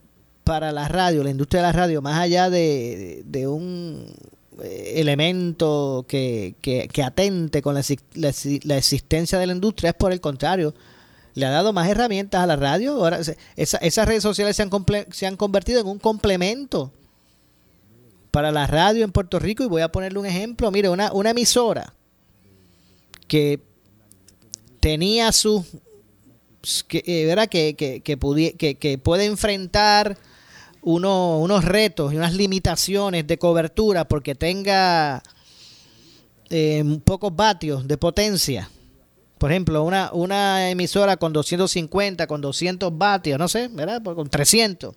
para 0.44 0.72
la 0.72 0.88
radio, 0.88 1.24
la 1.24 1.30
industria 1.30 1.62
de 1.62 1.66
la 1.68 1.72
radio, 1.72 2.02
más 2.02 2.18
allá 2.18 2.50
de, 2.50 3.22
de 3.24 3.46
un 3.46 4.14
eh, 4.62 4.92
elemento 4.96 6.04
que, 6.06 6.54
que, 6.60 6.88
que 6.88 7.02
atente 7.02 7.62
con 7.62 7.74
la, 7.74 7.82
la, 8.14 8.76
existencia 8.76 9.38
de 9.38 9.46
la 9.46 9.54
industria, 9.54 9.90
es 9.90 9.96
por 9.96 10.12
el 10.12 10.20
contrario, 10.20 10.74
le 11.34 11.46
ha 11.46 11.50
dado 11.50 11.72
más 11.72 11.88
herramientas 11.88 12.42
a 12.42 12.46
la 12.46 12.56
radio. 12.56 12.92
Ahora, 12.92 13.20
esas 13.56 14.06
redes 14.06 14.22
sociales 14.22 14.54
se 14.56 14.62
han, 14.62 14.70
se 15.10 15.26
han 15.26 15.36
convertido 15.36 15.80
en 15.80 15.86
un 15.86 15.98
complemento 15.98 16.92
para 18.30 18.52
la 18.52 18.66
radio 18.66 19.04
en 19.04 19.12
Puerto 19.12 19.38
Rico. 19.38 19.64
Y 19.64 19.66
voy 19.66 19.82
a 19.82 19.90
ponerle 19.90 20.18
un 20.18 20.26
ejemplo. 20.26 20.70
Mire, 20.70 20.88
una, 20.88 21.12
una 21.12 21.30
emisora 21.30 21.92
que 23.26 23.60
tenía 24.80 25.32
su... 25.32 25.64
Que, 26.88 27.02
eh, 27.06 27.48
que, 27.48 27.74
que, 27.74 28.02
que, 28.02 28.74
que, 28.76 28.98
puede 28.98 29.24
enfrentar 29.26 30.18
uno, 30.82 31.38
unos 31.38 31.64
retos 31.64 32.12
y 32.12 32.16
unas 32.16 32.34
limitaciones 32.34 33.26
de 33.26 33.38
cobertura 33.38 34.06
porque 34.06 34.34
tenga 34.34 35.22
eh, 36.50 37.00
pocos 37.04 37.34
vatios 37.34 37.86
de 37.86 37.96
potencia 37.96 38.70
por 39.44 39.50
ejemplo, 39.50 39.82
una, 39.84 40.10
una 40.14 40.70
emisora 40.70 41.18
con 41.18 41.34
250, 41.34 42.26
con 42.26 42.40
200 42.40 42.96
vatios, 42.96 43.38
no 43.38 43.46
sé, 43.46 43.68
¿verdad? 43.68 44.00
Pues 44.02 44.16
con 44.16 44.30
300 44.30 44.94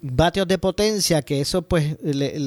vatios 0.00 0.46
de 0.46 0.58
potencia, 0.58 1.22
que 1.22 1.40
eso 1.40 1.62
pues 1.62 1.96
le, 2.02 2.38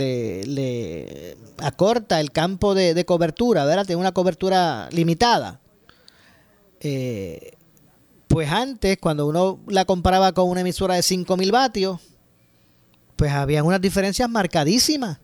le, 0.45 1.37
acorta 1.57 2.21
el 2.21 2.31
campo 2.31 2.73
de, 2.75 3.03
cobertura, 3.05 3.65
¿verdad? 3.65 3.85
Tiene 3.85 3.99
una 3.99 4.13
cobertura 4.13 4.87
limitada. 4.91 5.59
Eh, 6.79 7.53
pues 8.27 8.49
antes, 8.49 8.97
cuando 8.99 9.27
uno 9.27 9.59
la 9.67 9.85
comparaba 9.85 10.31
con 10.33 10.49
una 10.49 10.61
emisora 10.61 10.95
de 10.95 11.01
5.000 11.01 11.51
vatios, 11.51 11.99
pues 13.15 13.31
había 13.31 13.63
unas 13.63 13.81
diferencias 13.81 14.29
marcadísimas 14.29 15.19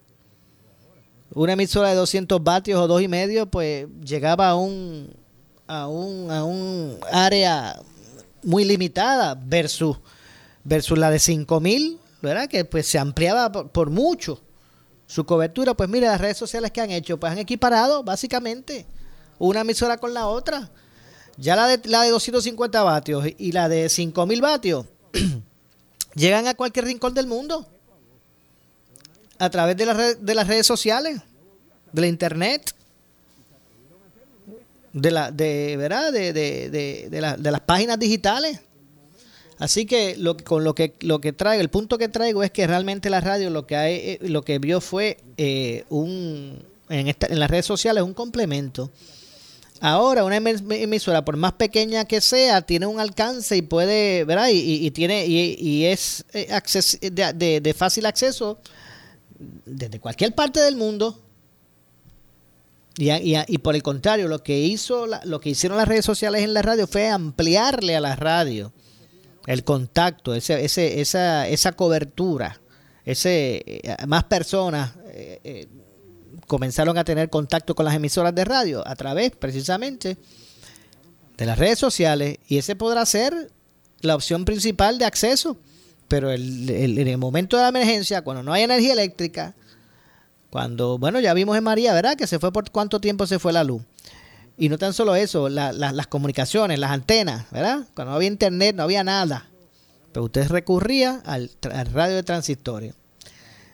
una 1.35 1.53
emisora 1.53 1.89
de 1.89 1.95
200 1.95 2.43
vatios 2.43 2.79
o 2.79 2.88
dos 2.88 3.01
y 3.01 3.07
medio, 3.07 3.45
pues 3.45 3.88
llegaba 4.03 4.50
a 4.50 4.55
un, 4.55 5.13
a 5.67 5.88
un, 5.88 6.31
a 6.31 6.43
un 6.43 6.97
área 7.12 7.81
muy 8.41 8.63
limitada 8.63 9.35
versus, 9.35 9.97
versus 10.63 10.97
la 10.97 11.12
de 11.12 11.19
5000, 11.19 12.00
¿verdad? 12.21 12.47
Que 12.47 12.63
pues 12.63 12.88
se 12.88 12.97
ampliaba 12.97 13.51
por, 13.51 13.89
mucho 13.89 14.39
su 15.07 15.25
cobertura. 15.25 15.74
Pues 15.74 15.89
mire, 15.89 16.07
las 16.07 16.21
redes 16.21 16.38
sociales 16.38 16.71
que 16.71 16.79
han 16.79 16.91
hecho, 16.91 17.19
pues 17.19 17.33
han 17.33 17.39
equiparado 17.39 18.03
básicamente 18.03 18.85
una 19.38 19.62
emisora 19.62 19.97
con 19.97 20.13
la 20.13 20.27
otra. 20.27 20.71
Ya 21.37 21.55
la 21.55 21.67
de, 21.67 21.89
la 21.89 22.03
de 22.03 22.09
250 22.09 22.83
vatios 22.83 23.25
y 23.37 23.51
la 23.51 23.67
de 23.67 23.89
5000 23.89 24.41
vatios 24.41 24.85
llegan 26.15 26.47
a 26.47 26.53
cualquier 26.53 26.85
rincón 26.85 27.13
del 27.13 27.27
mundo 27.27 27.67
a 29.37 29.49
través 29.49 29.75
de, 29.75 29.85
de 30.19 30.35
las 30.35 30.47
redes 30.47 30.65
sociales, 30.65 31.19
de 31.91 32.01
la 32.01 32.07
internet, 32.07 32.73
de 34.95 35.11
la, 35.11 35.29
de, 35.29 35.75
¿verdad? 35.77 36.13
De, 36.13 36.31
de, 36.31 36.69
de, 37.09 37.21
la, 37.21 37.35
de 37.35 37.51
las 37.51 37.61
páginas 37.61 37.99
digitales. 37.99 38.61
Así 39.59 39.85
que 39.85 40.15
lo, 40.17 40.37
con 40.37 40.63
lo 40.63 40.73
que 40.73 40.95
lo 41.01 41.19
que 41.21 41.31
traigo, 41.31 41.61
el 41.61 41.69
punto 41.69 41.97
que 41.97 42.09
traigo 42.09 42.43
es 42.43 42.51
que 42.51 42.67
realmente 42.67 43.09
la 43.09 43.21
radio 43.21 43.49
lo 43.49 43.65
que 43.65 43.75
hay, 43.75 43.93
eh, 43.93 44.19
lo 44.21 44.43
que 44.43 44.59
vio 44.59 44.81
fue 44.81 45.17
eh, 45.37 45.85
un 45.89 46.61
en, 46.89 47.07
esta, 47.07 47.27
en 47.27 47.39
las 47.39 47.49
redes 47.49 47.65
sociales 47.65 48.03
un 48.03 48.13
complemento. 48.13 48.91
Ahora 49.82 50.24
una 50.24 50.38
emisora 50.38 51.25
por 51.25 51.36
más 51.36 51.53
pequeña 51.53 52.05
que 52.05 52.22
sea 52.22 52.62
tiene 52.62 52.86
un 52.86 53.00
alcance 53.00 53.58
y 53.58 53.62
puede, 53.62 54.24
¿verdad? 54.24 54.48
Y, 54.50 54.86
y, 54.86 54.91
tiene 54.91 55.25
y, 55.27 55.86
es 55.86 56.25
eh, 56.34 56.50
de, 57.12 57.60
de, 57.60 57.74
fácil 57.74 58.05
acceso 58.05 58.60
desde 59.65 60.00
cualquier 60.00 60.34
parte 60.34 60.62
del 60.62 60.77
mundo. 60.77 61.20
Y, 62.98 63.58
por 63.58 63.75
el 63.75 63.84
contrario, 63.84 64.29
lo 64.29 64.41
que 64.41 64.58
hizo 64.58 65.05
lo 65.25 65.41
que 65.41 65.50
hicieron 65.50 65.77
las 65.77 65.88
redes 65.88 66.05
sociales 66.05 66.44
en 66.44 66.53
la 66.53 66.62
radio 66.62 66.88
fue 66.88 67.10
ampliarle 67.10 67.98
a 67.98 68.00
la 68.00 68.15
radio 68.15 68.72
el 69.46 69.65
contacto, 69.65 70.34
ese, 70.34 70.63
ese, 70.63 71.01
esa, 71.01 71.48
esa 71.50 71.74
cobertura, 71.74 72.62
ese 73.03 73.62
eh, 73.65 73.98
más 74.08 74.24
personas 74.24 74.94
eh, 75.08 75.67
comenzaron 76.47 76.97
a 76.97 77.03
tener 77.03 77.29
contacto 77.29 77.75
con 77.75 77.85
las 77.85 77.95
emisoras 77.95 78.33
de 78.35 78.45
radio 78.45 78.87
a 78.87 78.95
través 78.95 79.31
precisamente 79.31 80.17
de 81.37 81.45
las 81.45 81.57
redes 81.57 81.79
sociales 81.79 82.37
y 82.47 82.57
ese 82.57 82.75
podrá 82.75 83.05
ser 83.05 83.51
la 84.01 84.15
opción 84.15 84.45
principal 84.45 84.97
de 84.97 85.05
acceso 85.05 85.57
pero 86.07 86.31
el, 86.31 86.69
en 86.69 87.07
el 87.07 87.17
momento 87.17 87.57
de 87.57 87.63
la 87.63 87.69
emergencia, 87.69 88.21
cuando 88.21 88.43
no 88.43 88.53
hay 88.53 88.63
energía 88.63 88.93
eléctrica, 88.93 89.55
cuando, 90.49 90.97
bueno, 90.97 91.19
ya 91.19 91.33
vimos 91.33 91.57
en 91.57 91.63
María, 91.63 91.93
¿verdad? 91.93 92.15
Que 92.15 92.27
se 92.27 92.39
fue 92.39 92.51
por 92.51 92.69
cuánto 92.71 92.99
tiempo 93.01 93.27
se 93.27 93.39
fue 93.39 93.51
la 93.51 93.63
luz. 93.63 93.81
Y 94.57 94.69
no 94.69 94.77
tan 94.77 94.93
solo 94.93 95.15
eso, 95.15 95.49
las 95.49 96.07
comunicaciones, 96.07 96.79
las 96.79 96.91
antenas, 96.91 97.47
¿verdad? 97.51 97.85
Cuando 97.93 98.11
no 98.11 98.15
había 98.15 98.29
internet, 98.29 98.75
no 98.75 98.83
había 98.83 99.03
nada. 99.03 99.49
Pero 100.13 100.25
usted 100.25 100.47
recurría 100.47 101.21
al, 101.25 101.51
al 101.73 101.87
radio 101.91 102.15
de 102.15 102.23
transistorio. 102.23 102.93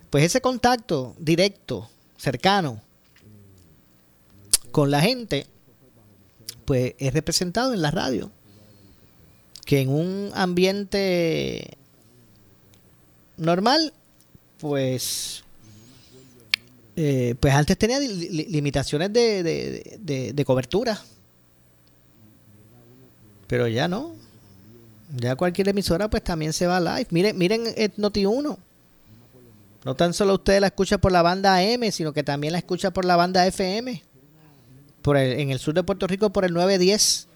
Pues 0.09 0.23
ese 0.23 0.41
contacto 0.41 1.15
directo, 1.19 1.87
cercano, 2.21 2.79
con 4.71 4.91
la 4.91 5.01
gente, 5.01 5.47
pues 6.65 6.93
es 6.99 7.13
representado 7.13 7.73
en 7.73 7.81
la 7.81 7.91
radio. 7.91 8.31
Que 9.65 9.81
en 9.81 9.89
un 9.89 10.31
ambiente 10.33 11.77
normal, 13.37 13.93
pues 14.59 15.43
eh, 16.95 17.35
pues 17.39 17.53
antes 17.53 17.77
tenía 17.77 17.99
limitaciones 17.99 19.11
de, 19.11 19.99
de, 19.99 20.45
cobertura. 20.45 21.01
Pero 23.47 23.67
ya 23.67 23.87
no. 23.87 24.13
Ya 25.15 25.35
cualquier 25.35 25.69
emisora 25.69 26.09
pues 26.09 26.23
también 26.23 26.53
se 26.53 26.67
va 26.67 26.79
live. 26.79 27.07
Miren, 27.09 27.37
miren 27.37 27.63
Noti 27.97 28.25
1. 28.25 28.70
No 29.83 29.95
tan 29.95 30.13
solo 30.13 30.35
usted 30.35 30.59
la 30.59 30.67
escucha 30.67 30.99
por 30.99 31.11
la 31.11 31.21
banda 31.21 31.57
AM, 31.57 31.91
sino 31.91 32.13
que 32.13 32.23
también 32.23 32.53
la 32.53 32.59
escucha 32.59 32.91
por 32.91 33.05
la 33.05 33.15
banda 33.15 33.45
FM. 33.47 34.03
Por 35.01 35.17
en 35.17 35.49
el 35.49 35.57
sur 35.57 35.73
de 35.73 35.83
Puerto 35.83 36.05
Rico 36.05 36.29
por 36.31 36.45
el 36.45 36.53
910 36.53 37.27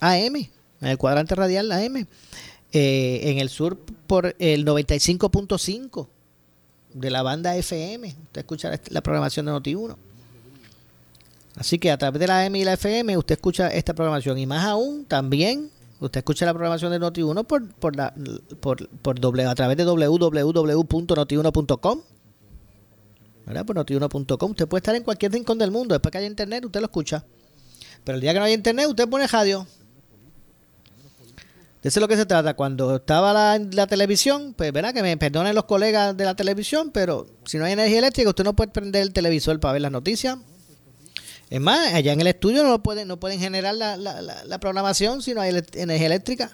AM, 0.00 0.36
en 0.36 0.88
el 0.88 0.98
cuadrante 0.98 1.34
radial 1.34 1.72
AM. 1.72 2.06
Eh, 2.72 3.20
en 3.30 3.38
el 3.38 3.48
sur 3.48 3.78
por 4.06 4.36
el 4.38 4.66
95.5 4.66 6.08
de 6.92 7.10
la 7.10 7.22
banda 7.22 7.56
FM. 7.56 8.08
Usted 8.08 8.40
escucha 8.40 8.78
la 8.90 9.00
programación 9.00 9.46
de 9.46 9.52
Noti1. 9.52 9.96
Así 11.56 11.78
que 11.78 11.90
a 11.90 11.96
través 11.96 12.20
de 12.20 12.26
la 12.26 12.44
AM 12.44 12.56
y 12.56 12.64
la 12.64 12.74
FM 12.74 13.16
usted 13.16 13.36
escucha 13.36 13.68
esta 13.68 13.94
programación. 13.94 14.36
Y 14.36 14.44
más 14.44 14.66
aún, 14.66 15.06
también 15.06 15.70
Usted 15.98 16.18
escucha 16.18 16.44
la 16.44 16.52
programación 16.52 16.92
de 16.92 17.00
Noti1 17.00 17.46
por, 17.46 17.74
por, 17.74 17.96
la, 17.96 18.12
por, 18.60 18.86
por 18.88 19.18
doble, 19.18 19.46
a 19.46 19.54
través 19.54 19.78
de 19.78 19.84
www.noti1.com. 19.84 22.00
¿Verdad? 23.46 23.64
Por 23.64 23.76
noti1.com. 23.76 24.50
Usted 24.50 24.68
puede 24.68 24.80
estar 24.80 24.94
en 24.94 25.04
cualquier 25.04 25.32
rincón 25.32 25.58
del 25.58 25.70
mundo. 25.70 25.94
Después 25.94 26.12
que 26.12 26.18
haya 26.18 26.26
internet, 26.26 26.64
usted 26.64 26.80
lo 26.80 26.86
escucha. 26.86 27.24
Pero 28.04 28.16
el 28.16 28.20
día 28.20 28.32
que 28.32 28.40
no 28.40 28.44
haya 28.44 28.54
internet, 28.54 28.86
usted 28.88 29.08
pone 29.08 29.26
radio. 29.26 29.66
De 31.82 31.88
eso 31.88 31.98
es 31.98 32.02
lo 32.02 32.08
que 32.08 32.16
se 32.16 32.26
trata. 32.26 32.54
Cuando 32.54 32.96
estaba 32.96 33.32
la, 33.32 33.58
la 33.58 33.86
televisión, 33.86 34.54
pues 34.54 34.72
verá 34.72 34.92
que 34.92 35.02
me 35.02 35.16
perdonen 35.16 35.54
los 35.54 35.64
colegas 35.64 36.16
de 36.16 36.24
la 36.24 36.34
televisión, 36.34 36.90
pero 36.90 37.26
si 37.44 37.58
no 37.58 37.64
hay 37.64 37.72
energía 37.72 38.00
eléctrica, 38.00 38.28
usted 38.28 38.44
no 38.44 38.54
puede 38.54 38.70
prender 38.70 39.02
el 39.02 39.12
televisor 39.12 39.58
para 39.60 39.72
ver 39.72 39.82
las 39.82 39.92
noticias. 39.92 40.38
Es 41.48 41.60
más, 41.60 41.94
allá 41.94 42.12
en 42.12 42.20
el 42.20 42.26
estudio 42.26 42.64
no 42.64 42.82
pueden, 42.82 43.06
no 43.06 43.18
pueden 43.18 43.38
generar 43.38 43.74
la, 43.74 43.96
la, 43.96 44.20
la, 44.20 44.58
programación 44.58 45.22
si 45.22 45.32
no 45.32 45.40
hay 45.40 45.50
energía 45.74 46.06
eléctrica. 46.06 46.50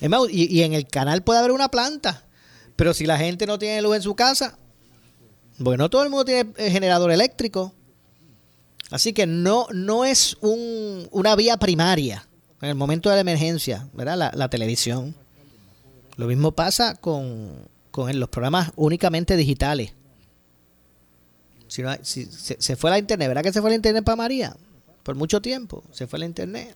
Es 0.00 0.08
más, 0.08 0.22
y, 0.30 0.62
en 0.62 0.72
el 0.72 0.86
canal 0.86 1.22
puede 1.22 1.40
haber 1.40 1.52
una 1.52 1.68
planta, 1.68 2.24
pero 2.74 2.94
si 2.94 3.04
la 3.04 3.18
gente 3.18 3.46
no 3.46 3.58
tiene 3.58 3.82
luz 3.82 3.96
en 3.96 4.02
su 4.02 4.14
casa, 4.14 4.58
bueno, 5.58 5.90
todo 5.90 6.02
el 6.02 6.10
mundo 6.10 6.24
tiene 6.24 6.52
generador 6.70 7.10
eléctrico. 7.10 7.72
Así 8.90 9.12
que 9.12 9.26
no, 9.26 9.66
no 9.72 10.04
es 10.04 10.36
un, 10.40 11.06
una 11.10 11.36
vía 11.36 11.56
primaria 11.58 12.26
en 12.62 12.70
el 12.70 12.74
momento 12.74 13.10
de 13.10 13.16
la 13.16 13.20
emergencia, 13.20 13.88
¿verdad? 13.92 14.16
La, 14.16 14.32
la 14.34 14.48
televisión. 14.48 15.14
Lo 16.16 16.26
mismo 16.26 16.52
pasa 16.52 16.94
con, 16.94 17.68
con 17.90 18.18
los 18.18 18.28
programas 18.30 18.72
únicamente 18.76 19.36
digitales. 19.36 19.92
Si, 22.02 22.26
se, 22.26 22.76
fue 22.76 22.88
la 22.88 22.98
internet, 22.98 23.26
¿verdad 23.26 23.42
que 23.42 23.52
se 23.52 23.60
fue 23.60 23.68
la 23.68 23.74
internet 23.74 24.04
para 24.04 24.14
María? 24.14 24.56
Por 25.02 25.16
mucho 25.16 25.42
tiempo, 25.42 25.82
se 25.90 26.06
fue 26.06 26.20
la 26.20 26.24
internet. 26.24 26.72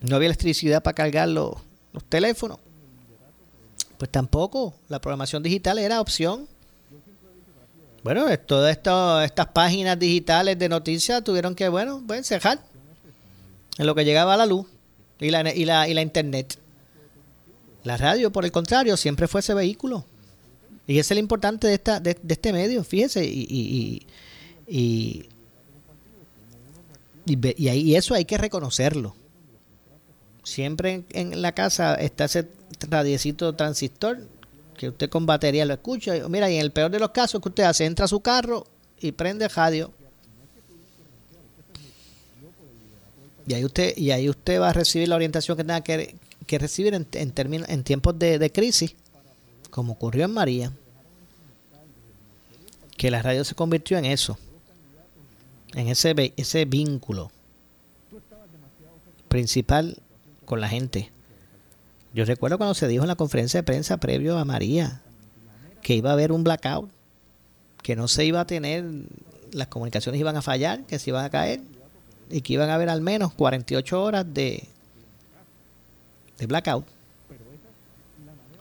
No 0.00 0.14
había 0.14 0.26
electricidad 0.26 0.80
para 0.80 0.94
cargar 0.94 1.28
los, 1.28 1.56
teléfonos. 2.08 2.58
Pues 3.98 4.10
tampoco, 4.12 4.74
la 4.88 5.00
programación 5.00 5.42
digital 5.42 5.78
era 5.78 6.00
opción. 6.00 6.46
Bueno, 8.04 8.26
todas 8.38 8.76
estas 8.76 9.46
páginas 9.48 9.98
digitales 9.98 10.56
de 10.56 10.68
noticias 10.68 11.24
tuvieron 11.24 11.56
que, 11.56 11.68
bueno, 11.68 12.00
pues 12.06 12.28
cerrar 12.28 12.60
en 13.76 13.86
lo 13.86 13.96
que 13.96 14.04
llegaba 14.04 14.34
a 14.34 14.36
la 14.36 14.46
luz 14.46 14.66
y 15.18 15.30
la, 15.30 15.52
y 15.52 15.64
la, 15.64 15.88
y 15.88 15.94
la 15.94 16.02
internet. 16.02 16.58
La 17.82 17.96
radio, 17.96 18.30
por 18.30 18.44
el 18.44 18.52
contrario, 18.52 18.96
siempre 18.96 19.26
fue 19.26 19.40
ese 19.40 19.52
vehículo. 19.52 20.04
Y 20.86 20.98
eso 20.98 21.14
es 21.14 21.16
lo 21.16 21.20
importante 21.20 21.68
de, 21.68 21.74
esta, 21.74 22.00
de, 22.00 22.18
este 22.28 22.52
medio, 22.52 22.82
fíjese, 22.82 23.24
y, 23.24 23.46
y, 23.48 24.06
y, 24.66 25.28
y, 27.24 27.68
y, 27.68 27.94
eso 27.94 28.14
hay 28.14 28.24
que 28.24 28.36
reconocerlo. 28.36 29.14
Siempre 30.42 31.04
en, 31.10 31.40
la 31.40 31.52
casa 31.52 31.94
está 31.94 32.24
ese 32.24 32.48
radiecito 32.90 33.54
transistor 33.54 34.26
que 34.76 34.88
usted 34.88 35.08
con 35.08 35.24
batería 35.24 35.64
lo 35.64 35.74
escucha. 35.74 36.14
Mira, 36.28 36.50
y 36.50 36.56
en 36.56 36.62
el 36.62 36.72
peor 36.72 36.90
de 36.90 36.98
los 36.98 37.10
casos 37.10 37.40
que 37.40 37.48
usted 37.48 37.62
hace, 37.62 37.84
entra 37.84 38.06
a 38.06 38.08
su 38.08 38.20
carro 38.20 38.66
y 38.98 39.12
prende 39.12 39.46
radio. 39.46 39.92
Y 43.46 43.54
ahí 43.54 43.64
usted, 43.64 43.96
y 43.96 44.10
ahí 44.10 44.28
usted 44.28 44.60
va 44.60 44.70
a 44.70 44.72
recibir 44.72 45.08
la 45.08 45.14
orientación 45.14 45.56
que 45.56 45.62
tenga 45.62 45.80
que, 45.82 46.16
que 46.44 46.58
recibir 46.58 46.94
en, 46.94 47.06
en, 47.12 47.32
en 47.68 47.84
tiempos 47.84 48.18
de, 48.18 48.40
de 48.40 48.50
crisis 48.50 48.96
como 49.72 49.94
ocurrió 49.94 50.26
en 50.26 50.34
María, 50.34 50.70
que 52.98 53.10
la 53.10 53.22
radio 53.22 53.42
se 53.42 53.54
convirtió 53.54 53.96
en 53.96 54.04
eso, 54.04 54.38
en 55.74 55.88
ese, 55.88 56.34
ese 56.36 56.66
vínculo 56.66 57.32
principal 59.28 59.96
con 60.44 60.60
la 60.60 60.68
gente. 60.68 61.10
Yo 62.12 62.26
recuerdo 62.26 62.58
cuando 62.58 62.74
se 62.74 62.86
dijo 62.86 63.02
en 63.02 63.08
la 63.08 63.16
conferencia 63.16 63.60
de 63.60 63.64
prensa 63.64 63.96
previo 63.96 64.36
a 64.36 64.44
María 64.44 65.00
que 65.80 65.94
iba 65.94 66.10
a 66.10 66.12
haber 66.12 66.32
un 66.32 66.44
blackout, 66.44 66.90
que 67.82 67.96
no 67.96 68.08
se 68.08 68.26
iba 68.26 68.40
a 68.40 68.46
tener, 68.46 68.84
las 69.52 69.68
comunicaciones 69.68 70.20
iban 70.20 70.36
a 70.36 70.42
fallar, 70.42 70.84
que 70.84 70.98
se 70.98 71.08
iban 71.08 71.24
a 71.24 71.30
caer 71.30 71.62
y 72.30 72.42
que 72.42 72.52
iban 72.52 72.68
a 72.68 72.74
haber 72.74 72.90
al 72.90 73.00
menos 73.00 73.32
48 73.32 74.02
horas 74.02 74.26
de, 74.34 74.68
de 76.36 76.46
blackout. 76.46 76.86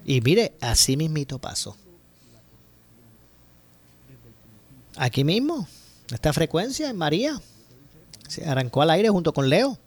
Y 0.06 0.22
mire, 0.22 0.54
así 0.62 0.98
mismito 0.98 1.40
pasó. 1.40 1.76
Aquí 4.98 5.24
mismo, 5.24 5.68
esta 6.12 6.34
frecuencia 6.34 6.90
en 6.90 6.98
María, 6.98 7.42
se 8.28 8.46
arrancó 8.46 8.82
al 8.82 8.90
aire 8.92 9.10
junto 9.10 9.34
con 9.34 9.50
Leo. 9.50 9.78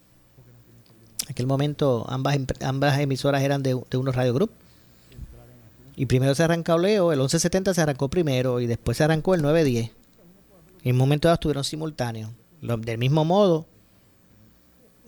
En 1.24 1.31
aquel 1.31 1.46
momento 1.46 2.05
ambas, 2.09 2.37
em, 2.37 2.46
ambas 2.62 2.98
emisoras 2.98 3.42
eran 3.42 3.62
de, 3.62 3.81
de 3.90 3.96
unos 3.96 4.14
Radio 4.14 4.35
Group. 4.35 4.50
Y 5.96 6.07
primero 6.07 6.35
se 6.35 6.42
arrancó 6.42 6.77
Leo, 6.79 7.12
el 7.12 7.18
1170 7.18 7.74
se 7.74 7.81
arrancó 7.81 8.09
primero 8.09 8.61
y 8.61 8.66
después 8.66 8.96
se 8.96 9.05
arrancó 9.05 9.35
el 9.35 9.42
910. 9.42 9.90
Y 10.83 10.88
en 10.88 10.94
un 10.96 10.98
momento 10.98 11.29
dado 11.29 11.35
estuvieron 11.35 11.64
simultáneos. 11.64 12.31
Del 12.61 12.98
mismo 12.98 13.24
modo, 13.24 13.66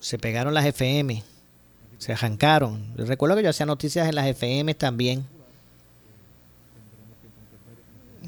se 0.00 0.18
pegaron 0.18 0.54
las 0.54 0.66
FM, 0.66 1.22
se 1.98 2.12
arrancaron. 2.12 2.94
recuerdo 2.96 3.36
que 3.36 3.42
yo 3.42 3.50
hacía 3.50 3.66
noticias 3.66 4.08
en 4.08 4.14
las 4.14 4.26
FM 4.26 4.74
también. 4.74 5.24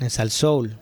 En 0.00 0.10
Sal 0.10 0.30
Soul. 0.30 0.78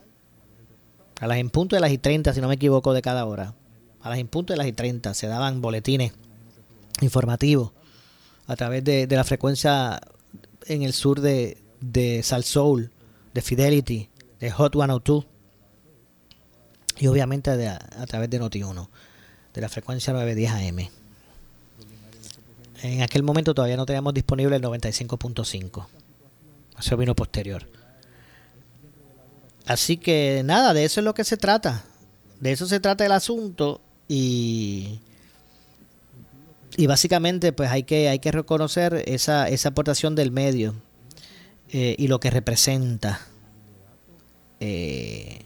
A 1.21 1.27
las 1.27 1.39
en 1.39 1.51
punto 1.51 1.77
de 1.77 1.81
las 1.81 1.91
y 1.91 1.99
30, 1.99 2.35
si 2.35 2.41
no 2.41 2.49
me 2.49 2.55
equivoco, 2.55 2.93
de 2.93 3.03
cada 3.03 3.25
hora. 3.25 3.55
A 4.03 4.11
las 4.11 4.19
en 4.19 4.29
punto 4.29 4.53
de 4.53 4.59
las 4.59 4.67
y 4.67 4.73
30 4.73 5.15
se 5.15 5.27
daban 5.27 5.61
boletines 5.61 6.13
informativos 7.01 7.73
a 8.47 8.57
través 8.57 8.85
de, 8.85 9.07
la 9.09 9.25
frecuencia 9.25 10.01
en 10.67 10.83
el 10.83 10.93
sur 10.93 11.21
de, 11.21 11.59
de 11.81 12.23
Sal 12.23 12.45
Soul, 12.45 12.91
de 13.35 13.43
Fidelity, 13.43 14.09
de 14.41 14.51
Hot 14.51 14.75
102 14.75 15.27
y 16.99 17.07
obviamente 17.09 17.51
a, 17.51 18.07
través 18.07 18.31
de 18.31 18.41
Noti1, 18.41 18.89
de 19.55 19.61
la 19.61 19.69
frecuencia 19.69 20.13
910 20.13 20.51
AM. 20.51 21.06
En 22.83 23.03
aquel 23.03 23.23
momento 23.23 23.55
todavía 23.55 23.77
no 23.77 23.87
teníamos 23.87 24.15
disponible 24.15 24.57
el 24.57 24.63
95.5. 24.63 25.87
Eso 26.79 26.97
vino 26.97 27.15
posterior. 27.15 27.67
Así 29.67 29.97
que 29.97 30.43
nada, 30.45 30.75
de 30.75 30.85
eso 30.85 31.01
es 31.01 31.05
lo 31.05 31.15
que 31.15 31.25
se 31.25 31.37
trata. 31.37 31.85
De 32.41 32.53
eso 32.53 32.67
se 32.67 32.81
trata 32.81 33.05
el 33.05 33.13
asunto 33.13 33.81
y, 34.09 35.01
y 36.77 36.87
básicamente 36.87 37.53
pues 37.53 37.71
hay 37.71 37.83
que, 37.83 38.09
hay 38.09 38.19
que 38.19 38.31
reconocer 38.31 39.03
esa, 39.07 39.49
esa 39.49 39.71
aportación 39.71 40.15
del 40.15 40.31
medio 40.31 40.75
eh, 41.71 41.97
y 41.99 42.09
lo 42.09 42.21
que 42.21 42.31
representa. 42.31 43.21
Eh, 44.61 45.41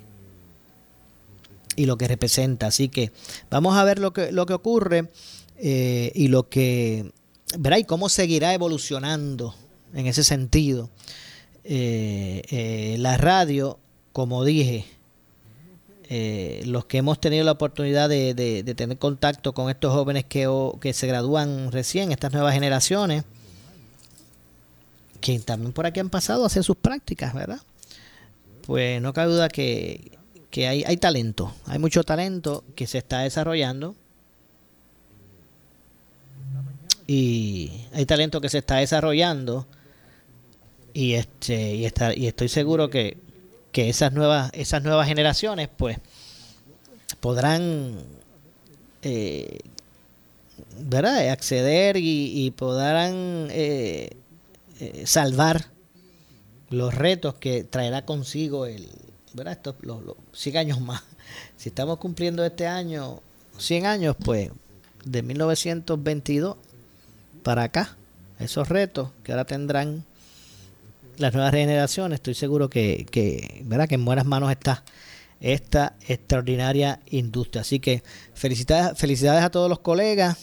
y 1.76 1.86
lo 1.86 1.96
que 1.96 2.08
representa. 2.08 2.66
Así 2.66 2.88
que 2.88 3.12
vamos 3.48 3.76
a 3.76 3.84
ver 3.84 3.98
lo 4.00 4.12
que, 4.12 4.32
lo 4.32 4.44
que 4.44 4.52
ocurre 4.52 5.08
eh, 5.56 6.12
y 6.14 6.28
lo 6.28 6.48
que 6.48 7.12
verá 7.58 7.78
y 7.78 7.84
cómo 7.84 8.08
seguirá 8.08 8.54
evolucionando 8.54 9.54
en 9.94 10.06
ese 10.06 10.24
sentido. 10.24 10.90
Eh, 11.64 12.42
eh, 12.50 12.96
la 12.98 13.16
radio, 13.16 13.78
como 14.12 14.44
dije, 14.44 14.86
eh, 16.08 16.62
los 16.66 16.86
que 16.86 16.98
hemos 16.98 17.20
tenido 17.20 17.44
la 17.44 17.52
oportunidad 17.52 18.08
de, 18.08 18.74
tener 18.76 18.98
contacto 18.98 19.52
con 19.52 19.70
estos 19.70 19.92
jóvenes 19.92 20.24
que, 20.24 20.48
que 20.80 20.92
se 20.92 21.06
gradúan 21.06 21.70
recién, 21.70 22.12
estas 22.12 22.32
nuevas 22.32 22.54
generaciones, 22.54 23.24
que 25.20 25.38
también 25.38 25.72
por 25.72 25.86
aquí 25.86 26.00
han 26.00 26.10
pasado 26.10 26.44
a 26.44 26.46
hacer 26.46 26.64
sus 26.64 26.76
prácticas, 26.76 27.34
¿verdad? 27.34 27.60
Pues 28.66 29.00
no 29.02 29.12
cabe 29.12 29.32
duda 29.32 29.48
que, 29.48 30.18
hay 30.56 30.96
talento, 30.96 31.54
hay 31.66 31.78
mucho 31.78 32.02
talento 32.02 32.64
que 32.74 32.86
se 32.86 32.98
está 32.98 33.20
desarrollando 33.20 33.94
y 37.12 37.72
hay 37.92 38.06
talento 38.06 38.40
que 38.40 38.48
se 38.48 38.58
está 38.58 38.76
desarrollando 38.76 39.66
y 40.92 41.14
este 41.14 41.74
y 41.74 41.84
está, 41.84 42.14
y 42.14 42.28
estoy 42.28 42.48
seguro 42.48 42.88
que, 42.88 43.18
que 43.72 43.88
esas 43.88 44.12
nuevas 44.12 44.52
esas 44.54 44.84
nuevas 44.84 45.08
generaciones 45.08 45.68
pues 45.76 45.98
podrán 47.18 47.98
eh, 49.02 49.58
¿verdad? 50.78 51.28
acceder 51.30 51.96
y, 51.98 52.52
podrán 52.52 53.48
eh, 53.50 54.10
eh, 54.78 55.02
salvar 55.04 55.66
los 56.68 56.94
retos 56.94 57.34
que 57.34 57.64
traerá 57.64 58.04
consigo 58.06 58.66
el, 58.66 58.88
¿verdad? 59.32 59.54
Estos, 59.54 59.74
los, 59.80 60.00
100 60.32 60.56
años 60.58 60.80
más. 60.80 61.02
Si 61.56 61.70
estamos 61.70 61.98
cumpliendo 61.98 62.44
este 62.44 62.68
año 62.68 63.20
100 63.58 63.86
años, 63.86 64.16
pues 64.24 64.50
de 65.04 65.22
1922 65.22 66.56
para 67.40 67.64
acá, 67.64 67.96
esos 68.38 68.68
retos 68.68 69.10
que 69.22 69.32
ahora 69.32 69.44
tendrán 69.44 70.04
las 71.18 71.34
nuevas 71.34 71.52
generaciones, 71.52 72.16
estoy 72.16 72.34
seguro 72.34 72.70
que, 72.70 73.06
que, 73.10 73.62
¿verdad? 73.64 73.88
que 73.88 73.96
en 73.96 74.04
buenas 74.04 74.24
manos 74.24 74.50
está 74.50 74.84
esta 75.40 75.94
extraordinaria 76.06 77.00
industria. 77.10 77.62
Así 77.62 77.80
que 77.80 78.02
felicidades, 78.34 78.98
felicidades 78.98 79.42
a 79.42 79.50
todos 79.50 79.68
los 79.68 79.80
colegas. 79.80 80.36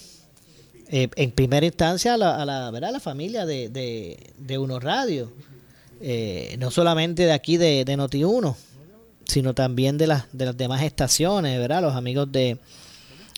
Eh, 0.90 1.10
en 1.16 1.32
primera 1.32 1.66
instancia 1.66 2.14
a 2.14 2.18
la, 2.18 2.42
a 2.42 2.46
la, 2.46 2.72
¿verdad? 2.72 2.92
la 2.94 3.02
familia 3.02 3.46
de, 3.46 3.70
de, 4.38 4.58
Uno 4.58 4.80
Radio, 4.80 5.34
eh, 6.00 6.56
no 6.60 6.72
solamente 6.72 7.26
de 7.26 7.34
aquí 7.34 7.58
de, 7.58 7.84
de 7.84 7.98
Noti1, 7.98 8.56
sino 9.26 9.54
también 9.54 9.98
de, 9.98 10.08
las 10.08 10.26
de 10.32 10.46
las 10.46 10.56
demás 10.56 10.84
estaciones, 10.84 11.60
¿verdad? 11.60 11.82
los 11.82 11.94
amigos 11.94 12.32
de 12.32 12.58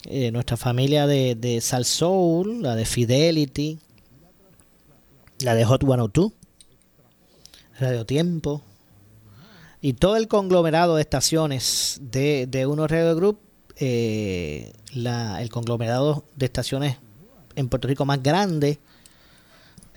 eh, 0.06 0.32
nuestra 0.32 0.58
familia 0.58 1.08
de, 1.08 1.36
de 1.36 1.62
Sal 1.62 1.86
Soul, 1.86 2.62
la 2.62 2.76
de 2.76 2.86
Fidelity, 2.86 3.80
la 5.40 5.56
de 5.56 5.66
Hot 5.66 5.82
102, 5.84 6.32
Radio 7.80 8.06
Tiempo, 8.06 8.62
y 9.82 9.94
todo 9.94 10.18
el 10.18 10.28
conglomerado 10.28 10.96
de 10.96 11.02
estaciones 11.02 12.00
de, 12.02 12.48
de 12.48 12.66
Uno 12.66 12.88
Radio 12.88 13.16
Group, 13.16 13.40
eh, 13.78 14.74
la, 14.94 15.42
el 15.42 15.50
conglomerado 15.50 16.26
de 16.36 16.46
estaciones 16.46 16.98
en 17.56 17.70
Puerto 17.70 17.88
Rico 17.88 18.06
más 18.06 18.22
grande 18.22 18.80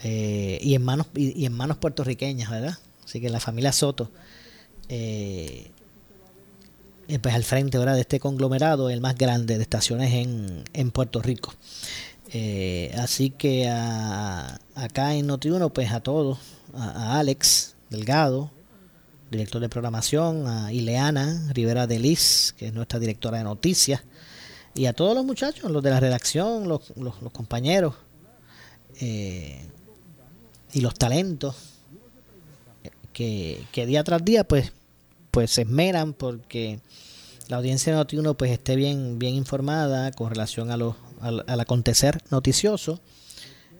eh, 0.04 0.58
y 0.62 0.76
en 0.76 0.84
manos 0.84 1.08
y, 1.16 1.44
en 1.44 1.52
manos 1.52 1.78
puertorriqueñas, 1.78 2.48
¿verdad? 2.48 2.78
Así 3.04 3.20
que 3.20 3.28
la 3.28 3.40
familia 3.40 3.72
Soto, 3.72 4.12
eh, 4.88 5.71
pues 7.20 7.34
al 7.34 7.44
frente 7.44 7.78
¿verdad? 7.78 7.94
de 7.94 8.02
este 8.02 8.20
conglomerado, 8.20 8.90
el 8.90 9.00
más 9.00 9.16
grande 9.16 9.56
de 9.56 9.62
estaciones 9.62 10.12
en, 10.14 10.64
en 10.72 10.90
Puerto 10.90 11.20
Rico. 11.20 11.54
así 12.98 13.30
que 13.30 13.68
acá 13.68 15.14
en 15.14 15.28
Noti1, 15.28 15.72
pues 15.72 15.92
a 15.92 16.00
todos, 16.00 16.38
a 16.74 17.18
Alex 17.18 17.74
Delgado, 17.90 18.50
director 19.32 19.60
de 19.60 19.68
programación, 19.68 20.46
a 20.46 20.72
Ileana 20.72 21.48
Rivera 21.52 21.86
de 21.86 21.98
Liz, 21.98 22.54
que 22.56 22.66
es 22.66 22.74
nuestra 22.74 22.98
directora 22.98 23.38
de 23.38 23.44
noticias, 23.44 24.02
y 24.74 24.86
a 24.86 24.92
todos 24.92 25.14
los 25.14 25.24
muchachos, 25.24 25.70
los 25.70 25.82
de 25.82 25.90
la 25.90 26.00
redacción, 26.00 26.68
los, 26.68 26.92
compañeros 27.32 27.94
eh, 29.00 29.66
y 30.72 30.80
los 30.80 30.94
talentos 30.94 31.56
que, 33.12 33.66
día 33.74 34.04
tras 34.04 34.24
día 34.24 34.44
pues, 34.44 34.72
pues 35.32 35.50
se 35.50 35.62
esmeran 35.62 36.12
porque 36.12 36.78
la 37.48 37.56
audiencia 37.56 37.92
de 37.92 38.00
Noti1 38.00 38.36
pues 38.36 38.52
esté 38.52 38.76
bien, 38.76 39.18
bien 39.18 39.34
informada 39.34 40.12
con 40.12 40.30
relación 40.30 40.70
a 40.70 40.76
los, 40.76 40.94
al 41.20 41.60
acontecer 41.60 42.22
noticioso 42.30 43.00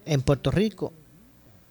en 0.05 0.23
Puerto 0.23 0.51
Rico 0.51 0.93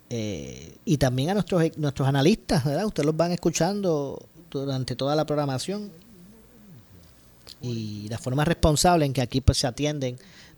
eh, 0.09 0.77
y 0.85 0.97
también 0.97 1.31
a 1.31 1.33
nuestros, 1.33 1.77
nuestros 1.77 2.07
analistas, 2.07 2.63
¿verdad? 2.63 2.85
Ustedes 2.85 3.05
los 3.05 3.17
van 3.17 3.31
escuchando 3.31 4.21
durante 4.49 4.95
toda 4.95 5.15
la 5.15 5.25
programación 5.25 5.91
y 7.61 8.07
la 8.09 8.17
forma 8.17 8.45
responsable 8.45 9.05
en 9.05 9.13
que 9.13 9.21
aquí 9.21 9.41
pues 9.41 9.57
se 9.57 9.67
atienden 9.67 10.17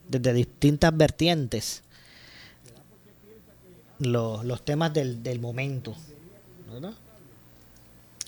desde 0.10 0.34
distintas 0.34 0.96
vertientes 0.96 1.84
los, 4.00 4.44
los 4.44 4.66
temas 4.66 4.94
del, 4.94 5.24
del 5.24 5.40
momento, 5.40 5.96
¿verdad? 6.72 6.94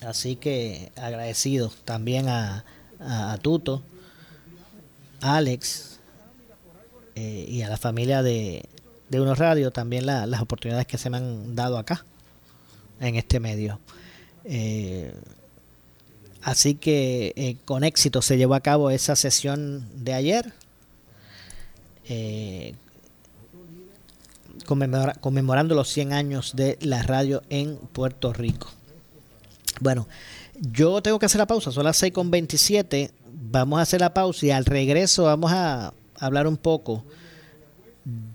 Así 0.05 0.35
que 0.35 0.91
agradecido 0.95 1.71
también 1.83 2.29
a, 2.29 2.63
a, 2.99 3.37
Tuto, 3.41 3.81
Alex 5.19 5.99
eh, 7.15 7.45
y 7.49 7.63
a 7.63 7.69
la 7.69 7.77
familia 7.77 8.21
de, 8.21 8.65
de 9.09 9.21
Uno 9.21 9.33
Radio, 9.33 9.71
también 9.71 10.05
las 10.05 10.41
oportunidades 10.41 10.85
que 10.85 10.99
se 10.99 11.09
me 11.09 11.17
han 11.17 11.55
dado 11.55 11.79
acá, 11.79 12.05
en 12.99 13.15
este 13.15 13.39
medio. 13.39 13.79
Eh, 14.43 15.11
así 16.43 16.75
que 16.75 17.33
eh, 17.35 17.57
con 17.65 17.83
éxito 17.83 18.21
se 18.21 18.37
llevó 18.37 18.53
a 18.53 18.61
cabo 18.61 18.91
esa 18.91 19.15
sesión 19.15 19.89
de 20.03 20.13
ayer. 20.13 20.53
Conmemorando 25.19 25.73
los 25.73 25.89
100 25.89 26.13
años 26.13 26.55
de 26.55 26.77
la 26.81 27.01
radio 27.01 27.41
en 27.49 27.77
Puerto 27.77 28.31
Rico. 28.31 28.69
Bueno, 29.81 30.07
yo 30.59 31.01
tengo 31.01 31.19
que 31.19 31.25
hacer 31.25 31.39
la 31.39 31.47
pausa, 31.47 31.71
son 31.71 31.83
las 31.83 31.97
6 31.97 32.13
con 32.13 32.31
27. 32.31 33.11
Vamos 33.51 33.79
a 33.79 33.81
hacer 33.83 34.01
la 34.01 34.13
pausa 34.13 34.45
y 34.45 34.51
al 34.51 34.65
regreso 34.65 35.23
vamos 35.23 35.51
a 35.51 35.93
hablar 36.17 36.47
un 36.47 36.57
poco 36.57 37.03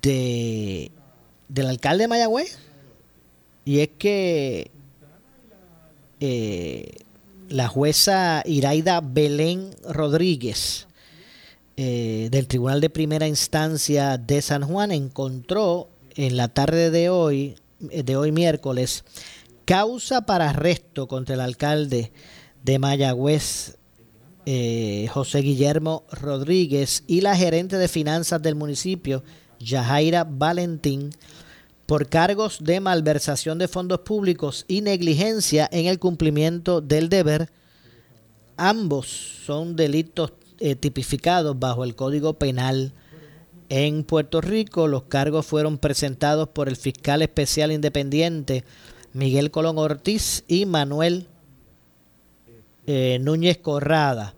de 0.02 0.90
del 1.48 1.66
alcalde 1.66 2.04
de 2.04 2.08
Mayagüez 2.08 2.58
y 3.64 3.80
es 3.80 3.90
que 3.98 4.70
eh, 6.20 6.92
la 7.48 7.68
jueza 7.68 8.42
Iraida 8.46 9.00
Belén 9.00 9.74
Rodríguez 9.88 10.86
eh, 11.76 12.28
del 12.30 12.46
Tribunal 12.46 12.80
de 12.80 12.90
Primera 12.90 13.26
Instancia 13.26 14.18
de 14.18 14.42
San 14.42 14.62
Juan 14.62 14.92
encontró 14.92 15.88
en 16.14 16.36
la 16.36 16.48
tarde 16.48 16.90
de 16.90 17.08
hoy, 17.08 17.56
de 17.80 18.16
hoy 18.16 18.32
miércoles, 18.32 19.04
causa 19.70 20.22
para 20.22 20.50
arresto 20.50 21.06
contra 21.06 21.36
el 21.36 21.40
alcalde 21.40 22.10
de 22.64 22.80
Mayagüez, 22.80 23.78
eh, 24.44 25.06
José 25.12 25.42
Guillermo 25.42 26.06
Rodríguez, 26.10 27.04
y 27.06 27.20
la 27.20 27.36
gerente 27.36 27.78
de 27.78 27.86
finanzas 27.86 28.42
del 28.42 28.56
municipio, 28.56 29.22
Yajaira 29.60 30.24
Valentín 30.24 31.10
por 31.86 32.08
cargos 32.08 32.64
de 32.64 32.80
malversación 32.80 33.58
de 33.58 33.68
fondos 33.68 34.00
públicos 34.00 34.64
y 34.66 34.80
negligencia 34.80 35.68
en 35.70 35.86
el 35.86 36.00
cumplimiento 36.00 36.80
del 36.80 37.08
deber. 37.08 37.48
Ambos 38.56 39.06
son 39.46 39.76
delitos 39.76 40.32
eh, 40.58 40.74
tipificados 40.74 41.56
bajo 41.56 41.84
el 41.84 41.94
Código 41.94 42.34
Penal 42.40 42.92
en 43.68 44.02
Puerto 44.02 44.40
Rico. 44.40 44.88
Los 44.88 45.04
cargos 45.04 45.46
fueron 45.46 45.78
presentados 45.78 46.48
por 46.48 46.68
el 46.68 46.74
fiscal 46.74 47.22
especial 47.22 47.70
independiente 47.70 48.64
Miguel 49.12 49.50
Colón 49.50 49.78
Ortiz 49.78 50.44
y 50.46 50.66
Manuel 50.66 51.26
eh, 52.86 53.18
Núñez 53.20 53.58
Corrada. 53.58 54.34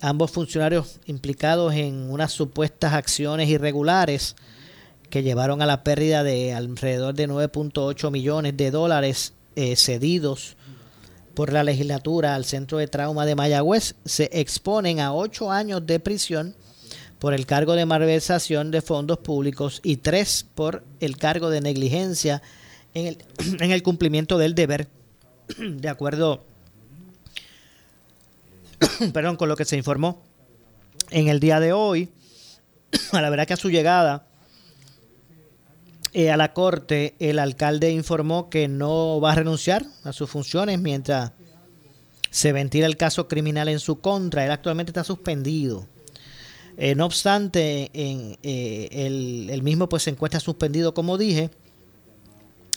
Ambos 0.00 0.30
funcionarios 0.30 1.00
implicados 1.06 1.72
en 1.74 2.10
unas 2.10 2.32
supuestas 2.32 2.92
acciones 2.92 3.48
irregulares 3.48 4.36
que 5.08 5.22
llevaron 5.22 5.62
a 5.62 5.66
la 5.66 5.84
pérdida 5.84 6.22
de 6.22 6.52
alrededor 6.52 7.14
de 7.14 7.28
9.8 7.28 8.10
millones 8.10 8.56
de 8.56 8.70
dólares 8.70 9.32
eh, 9.56 9.76
cedidos 9.76 10.56
por 11.34 11.52
la 11.52 11.64
legislatura 11.64 12.34
al 12.34 12.44
Centro 12.44 12.78
de 12.78 12.88
Trauma 12.88 13.26
de 13.26 13.34
Mayagüez, 13.34 13.94
se 14.04 14.28
exponen 14.32 15.00
a 15.00 15.14
ocho 15.14 15.50
años 15.50 15.86
de 15.86 15.98
prisión 15.98 16.54
por 17.18 17.34
el 17.34 17.46
cargo 17.46 17.74
de 17.74 17.86
malversación 17.86 18.70
de 18.70 18.82
fondos 18.82 19.18
públicos 19.18 19.80
y 19.82 19.96
tres 19.96 20.46
por 20.54 20.84
el 21.00 21.16
cargo 21.16 21.50
de 21.50 21.60
negligencia 21.60 22.42
en 22.94 23.06
el, 23.06 23.18
en 23.60 23.70
el 23.70 23.82
cumplimiento 23.82 24.38
del 24.38 24.54
deber, 24.54 24.88
de 25.58 25.88
acuerdo 25.88 26.44
perdón, 29.12 29.36
con 29.36 29.48
lo 29.48 29.56
que 29.56 29.64
se 29.64 29.76
informó 29.76 30.22
en 31.10 31.28
el 31.28 31.40
día 31.40 31.60
de 31.60 31.72
hoy, 31.72 32.08
a 33.12 33.20
la 33.20 33.30
verdad 33.30 33.46
que 33.46 33.54
a 33.54 33.58
su 33.58 33.70
llegada 33.70 34.26
eh, 36.12 36.30
a 36.30 36.36
la 36.36 36.52
corte, 36.52 37.14
el 37.18 37.38
alcalde 37.38 37.90
informó 37.90 38.48
que 38.48 38.68
no 38.68 39.20
va 39.20 39.32
a 39.32 39.34
renunciar 39.34 39.84
a 40.04 40.12
sus 40.12 40.30
funciones 40.30 40.78
mientras 40.78 41.32
se 42.30 42.52
ventila 42.52 42.86
el 42.86 42.96
caso 42.96 43.28
criminal 43.28 43.68
en 43.68 43.80
su 43.80 44.00
contra. 44.00 44.44
Él 44.44 44.50
actualmente 44.50 44.90
está 44.90 45.04
suspendido. 45.04 45.86
Eh, 46.76 46.94
no 46.94 47.06
obstante, 47.06 47.90
en, 47.92 48.38
eh, 48.42 48.88
el, 48.90 49.48
el, 49.50 49.62
mismo 49.62 49.88
pues 49.88 50.04
se 50.04 50.10
encuentra 50.10 50.40
suspendido, 50.40 50.94
como 50.94 51.18
dije, 51.18 51.50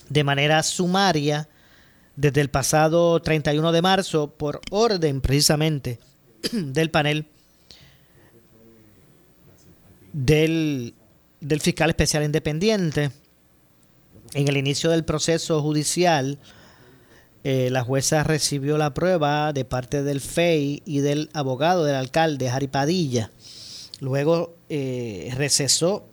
de 0.08 0.24
manera 0.24 0.62
sumaria 0.62 1.48
desde 2.16 2.40
el 2.40 2.50
pasado 2.50 3.20
31 3.20 3.72
de 3.72 3.82
marzo 3.82 4.34
por 4.36 4.60
orden 4.70 5.20
precisamente 5.20 6.00
del 6.52 6.90
panel 6.90 7.26
del, 10.12 10.94
fiscal 11.60 11.90
especial 11.90 12.24
independiente. 12.24 13.10
En 14.34 14.48
el 14.48 14.56
inicio 14.56 14.90
del 14.90 15.04
proceso 15.04 15.62
judicial, 15.62 16.38
eh, 17.44 17.70
la 17.70 17.82
jueza 17.82 18.24
recibió 18.24 18.76
la 18.76 18.92
prueba 18.92 19.52
de 19.52 19.64
parte 19.64 20.02
del 20.02 20.20
FEI 20.20 20.82
y 20.84 21.00
del 21.00 21.30
abogado 21.32 21.84
del 21.84 21.94
alcalde, 21.94 22.50
Jari 22.50 22.68
Padilla. 22.68 23.30
Luego 24.00 24.56
eh, 24.68 25.32
recesó 25.36 26.08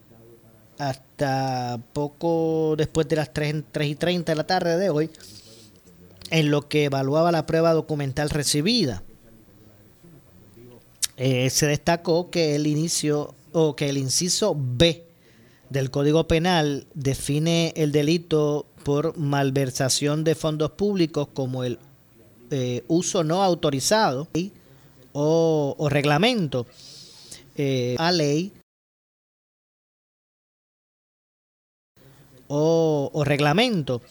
hasta 0.78 1.05
hasta 1.16 1.80
poco 1.94 2.76
después 2.78 3.08
de 3.08 3.16
las 3.16 3.34
3, 3.34 3.64
3 3.72 3.90
y 3.90 3.96
30 3.96 4.32
de 4.34 4.36
la 4.36 4.46
tarde 4.46 4.78
de 4.78 4.90
hoy, 4.90 5.10
en 6.30 6.52
lo 6.52 6.68
que 6.68 6.86
evaluaba 6.86 7.32
la 7.32 7.46
prueba 7.46 7.72
documental 7.72 8.30
recibida. 8.30 9.02
Eh, 11.16 11.50
se 11.50 11.68
destacó 11.68 12.30
que 12.30 12.56
el 12.56 12.68
inicio 12.68 13.34
o 13.54 13.78
que 13.78 13.88
el 13.88 13.98
inciso 13.98 14.58
B 14.60 15.06
del 15.70 15.90
Código 15.90 16.28
Penal 16.28 16.86
define 16.94 17.72
el 17.78 17.94
delito 17.94 18.66
por 18.84 19.18
malversación 19.18 20.26
de 20.26 20.36
fondos 20.36 20.72
públicos 20.72 21.30
como 21.34 21.64
el 21.64 21.80
eh, 22.52 22.84
uso 22.90 23.24
no 23.24 23.42
autorizado 23.42 24.28
o, 25.14 25.88
reglamento 25.90 26.68
eh, 27.56 27.96
a 27.98 28.12
ley 28.12 28.52
o, 32.48 33.24
reglamento. 33.26 34.02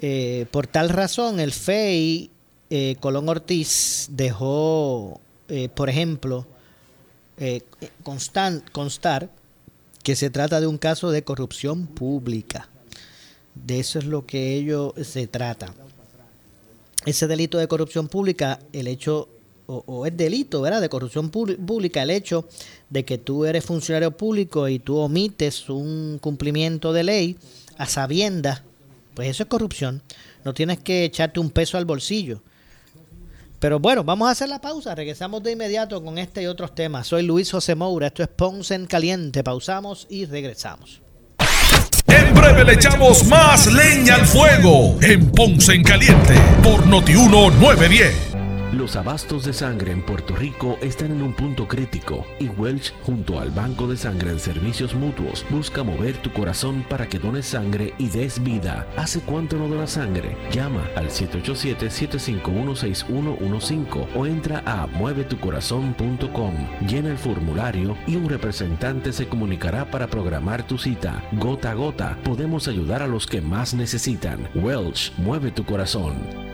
Eh, 0.00 0.46
por 0.50 0.66
tal 0.66 0.88
razón, 0.88 1.40
el 1.40 1.52
FEI 1.52 2.30
Colón 2.98 3.28
Ortiz 3.28 4.08
dejó, 4.10 5.20
por 5.74 5.88
ejemplo, 5.88 6.44
constar 8.02 9.30
que 10.02 10.16
se 10.16 10.30
trata 10.30 10.60
de 10.60 10.66
un 10.66 10.78
caso 10.78 11.10
de 11.10 11.24
corrupción 11.24 11.86
pública. 11.86 12.68
De 13.54 13.80
eso 13.80 13.98
es 13.98 14.04
lo 14.04 14.26
que 14.26 14.54
ello 14.54 14.94
se 15.02 15.26
trata. 15.26 15.74
Ese 17.06 17.26
delito 17.26 17.58
de 17.58 17.68
corrupción 17.68 18.08
pública, 18.08 18.60
el 18.72 18.86
hecho, 18.86 19.28
o, 19.66 20.06
es 20.06 20.16
delito, 20.16 20.60
¿verdad? 20.60 20.80
De 20.80 20.88
corrupción 20.88 21.30
pública, 21.30 22.02
el 22.02 22.10
hecho 22.10 22.46
de 22.90 23.04
que 23.04 23.18
tú 23.18 23.44
eres 23.44 23.64
funcionario 23.64 24.10
público 24.16 24.68
y 24.68 24.78
tú 24.78 24.96
omites 24.98 25.68
un 25.68 26.18
cumplimiento 26.20 26.92
de 26.92 27.04
ley 27.04 27.38
a 27.78 27.86
sabiendas, 27.86 28.62
pues 29.14 29.28
eso 29.28 29.44
es 29.44 29.48
corrupción. 29.48 30.02
No 30.44 30.52
tienes 30.52 30.78
que 30.78 31.04
echarte 31.04 31.40
un 31.40 31.50
peso 31.50 31.78
al 31.78 31.84
bolsillo. 31.84 32.42
Pero 33.58 33.80
bueno, 33.80 34.04
vamos 34.04 34.28
a 34.28 34.32
hacer 34.32 34.50
la 34.50 34.60
pausa. 34.60 34.94
Regresamos 34.94 35.42
de 35.42 35.52
inmediato 35.52 36.04
con 36.04 36.18
este 36.18 36.42
y 36.42 36.46
otros 36.46 36.74
temas. 36.74 37.06
Soy 37.06 37.22
Luis 37.22 37.50
José 37.50 37.74
Moura. 37.74 38.08
Esto 38.08 38.22
es 38.22 38.28
Ponce 38.28 38.74
en 38.74 38.84
Caliente. 38.84 39.42
Pausamos 39.42 40.06
y 40.10 40.26
regresamos. 40.26 41.00
En 42.06 42.34
breve 42.34 42.64
le 42.64 42.74
echamos 42.74 43.24
más 43.24 43.72
leña 43.72 44.16
al 44.16 44.26
fuego 44.26 44.98
en 45.00 45.30
Ponce 45.30 45.72
en 45.72 45.82
Caliente 45.82 46.34
por 46.62 46.86
Notiuno 46.86 47.50
910. 47.52 48.43
Los 48.74 48.96
abastos 48.96 49.44
de 49.44 49.52
sangre 49.52 49.92
en 49.92 50.02
Puerto 50.02 50.34
Rico 50.34 50.76
están 50.82 51.12
en 51.12 51.22
un 51.22 51.32
punto 51.32 51.68
crítico 51.68 52.26
y 52.40 52.48
Welch, 52.48 52.92
junto 53.04 53.38
al 53.38 53.52
Banco 53.52 53.86
de 53.86 53.96
Sangre 53.96 54.32
en 54.32 54.40
Servicios 54.40 54.96
Mutuos, 54.96 55.46
busca 55.48 55.84
mover 55.84 56.16
tu 56.16 56.32
corazón 56.32 56.84
para 56.88 57.08
que 57.08 57.20
dones 57.20 57.46
sangre 57.46 57.94
y 57.98 58.08
des 58.08 58.42
vida. 58.42 58.88
¿Hace 58.96 59.20
cuánto 59.20 59.58
no 59.58 59.68
donas 59.68 59.92
sangre? 59.92 60.36
Llama 60.50 60.82
al 60.96 61.10
787-751-6115 61.10 64.08
o 64.16 64.26
entra 64.26 64.60
a 64.66 64.88
muevetucorazón.com. 64.88 66.54
Llena 66.88 67.10
el 67.10 67.18
formulario 67.18 67.96
y 68.08 68.16
un 68.16 68.28
representante 68.28 69.12
se 69.12 69.28
comunicará 69.28 69.88
para 69.88 70.08
programar 70.08 70.66
tu 70.66 70.78
cita. 70.78 71.22
Gota 71.30 71.70
a 71.70 71.74
gota, 71.74 72.18
podemos 72.24 72.66
ayudar 72.66 73.02
a 73.02 73.06
los 73.06 73.28
que 73.28 73.40
más 73.40 73.72
necesitan. 73.72 74.48
Welch, 74.56 75.12
mueve 75.18 75.52
tu 75.52 75.64
corazón. 75.64 76.53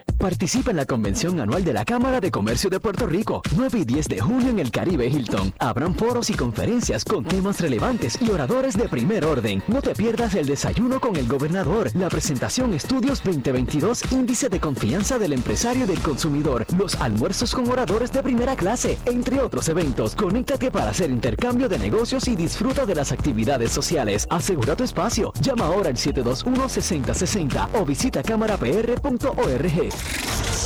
Participa 0.21 0.69
en 0.69 0.77
la 0.77 0.85
convención 0.85 1.39
anual 1.39 1.63
de 1.63 1.73
la 1.73 1.83
Cámara 1.83 2.19
de 2.19 2.29
Comercio 2.29 2.69
de 2.69 2.79
Puerto 2.79 3.07
Rico, 3.07 3.41
9 3.55 3.79
y 3.79 3.85
10 3.85 4.07
de 4.07 4.19
junio 4.19 4.49
en 4.49 4.59
el 4.59 4.69
Caribe 4.69 5.07
Hilton. 5.07 5.51
Habrán 5.57 5.95
foros 5.95 6.29
y 6.29 6.35
conferencias 6.35 7.03
con 7.03 7.25
temas 7.25 7.59
relevantes 7.59 8.21
y 8.21 8.29
oradores 8.29 8.77
de 8.77 8.87
primer 8.87 9.25
orden. 9.25 9.63
No 9.67 9.81
te 9.81 9.95
pierdas 9.95 10.35
el 10.35 10.45
desayuno 10.45 10.99
con 10.99 11.15
el 11.15 11.27
gobernador, 11.27 11.89
la 11.95 12.07
presentación 12.07 12.75
Estudios 12.75 13.23
2022, 13.23 14.11
Índice 14.11 14.47
de 14.47 14.59
Confianza 14.59 15.17
del 15.17 15.33
Empresario 15.33 15.85
y 15.85 15.87
del 15.87 16.01
Consumidor, 16.01 16.67
los 16.77 16.93
almuerzos 17.01 17.55
con 17.55 17.67
oradores 17.67 18.11
de 18.11 18.21
primera 18.21 18.55
clase, 18.55 18.99
entre 19.05 19.41
otros 19.41 19.69
eventos. 19.69 20.13
Conéctate 20.13 20.69
para 20.69 20.91
hacer 20.91 21.09
intercambio 21.09 21.67
de 21.67 21.79
negocios 21.79 22.27
y 22.27 22.35
disfruta 22.35 22.85
de 22.85 22.93
las 22.93 23.11
actividades 23.11 23.71
sociales. 23.71 24.27
Asegura 24.29 24.75
tu 24.75 24.83
espacio. 24.83 25.33
Llama 25.41 25.65
ahora 25.65 25.89
al 25.89 25.95
721-6060 25.95 27.69
o 27.73 27.85
visita 27.85 28.21
cámarapr.org. 28.21 30.10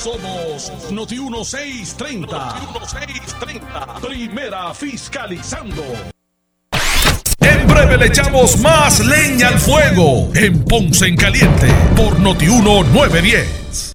Somos 0.06 0.72
Noti 0.92 1.16
1630. 1.16 2.38
Noti 2.38 2.66
1630. 2.80 4.00
Primera 4.02 4.74
fiscalizando. 4.74 5.84
En 7.40 7.68
breve 7.68 7.98
le 7.98 8.06
echamos 8.08 8.60
más 8.60 9.00
leña 9.00 9.48
al 9.48 9.60
fuego 9.60 10.30
en 10.36 10.64
Ponce 10.64 11.08
en 11.08 11.16
Caliente 11.16 11.68
por 11.96 12.20
Noti 12.20 12.46
1910. 12.46 13.95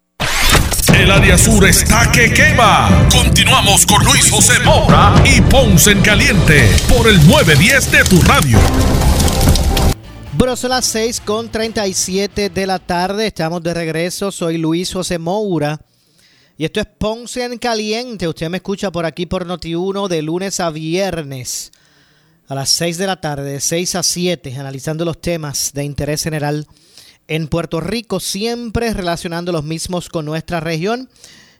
El 0.93 1.09
área 1.09 1.37
sur 1.37 1.65
está 1.67 2.11
que 2.11 2.33
quema. 2.33 3.07
Continuamos 3.11 3.85
con 3.85 4.03
Luis 4.03 4.29
José 4.29 4.59
Moura 4.63 5.13
y 5.25 5.41
Ponce 5.41 5.91
en 5.91 6.01
Caliente 6.01 6.69
por 6.89 7.07
el 7.07 7.15
910 7.27 7.91
de 7.91 8.03
tu 8.03 8.21
radio. 8.21 8.59
Bueno, 10.33 10.55
son 10.55 10.71
las 10.71 10.85
6 10.85 11.21
con 11.21 11.49
37 11.49 12.49
de 12.49 12.67
la 12.67 12.79
tarde. 12.79 13.27
Estamos 13.27 13.63
de 13.63 13.73
regreso. 13.73 14.31
Soy 14.31 14.57
Luis 14.57 14.93
José 14.93 15.17
Moura. 15.17 15.79
Y 16.57 16.65
esto 16.65 16.79
es 16.79 16.85
Ponce 16.85 17.43
en 17.43 17.57
Caliente. 17.57 18.27
Usted 18.27 18.49
me 18.49 18.57
escucha 18.57 18.91
por 18.91 19.05
aquí 19.05 19.25
por 19.25 19.47
Noti1 19.47 20.07
de 20.07 20.21
lunes 20.21 20.59
a 20.59 20.69
viernes 20.69 21.71
a 22.47 22.55
las 22.55 22.69
6 22.69 22.97
de 22.97 23.07
la 23.07 23.21
tarde, 23.21 23.53
de 23.53 23.61
6 23.61 23.95
a 23.95 24.03
7, 24.03 24.53
analizando 24.59 25.05
los 25.05 25.21
temas 25.21 25.71
de 25.73 25.85
interés 25.85 26.21
general 26.21 26.67
en 27.27 27.47
Puerto 27.47 27.79
Rico, 27.79 28.19
siempre 28.19 28.93
relacionando 28.93 29.51
los 29.51 29.63
mismos 29.63 30.09
con 30.09 30.25
nuestra 30.25 30.59
región. 30.59 31.09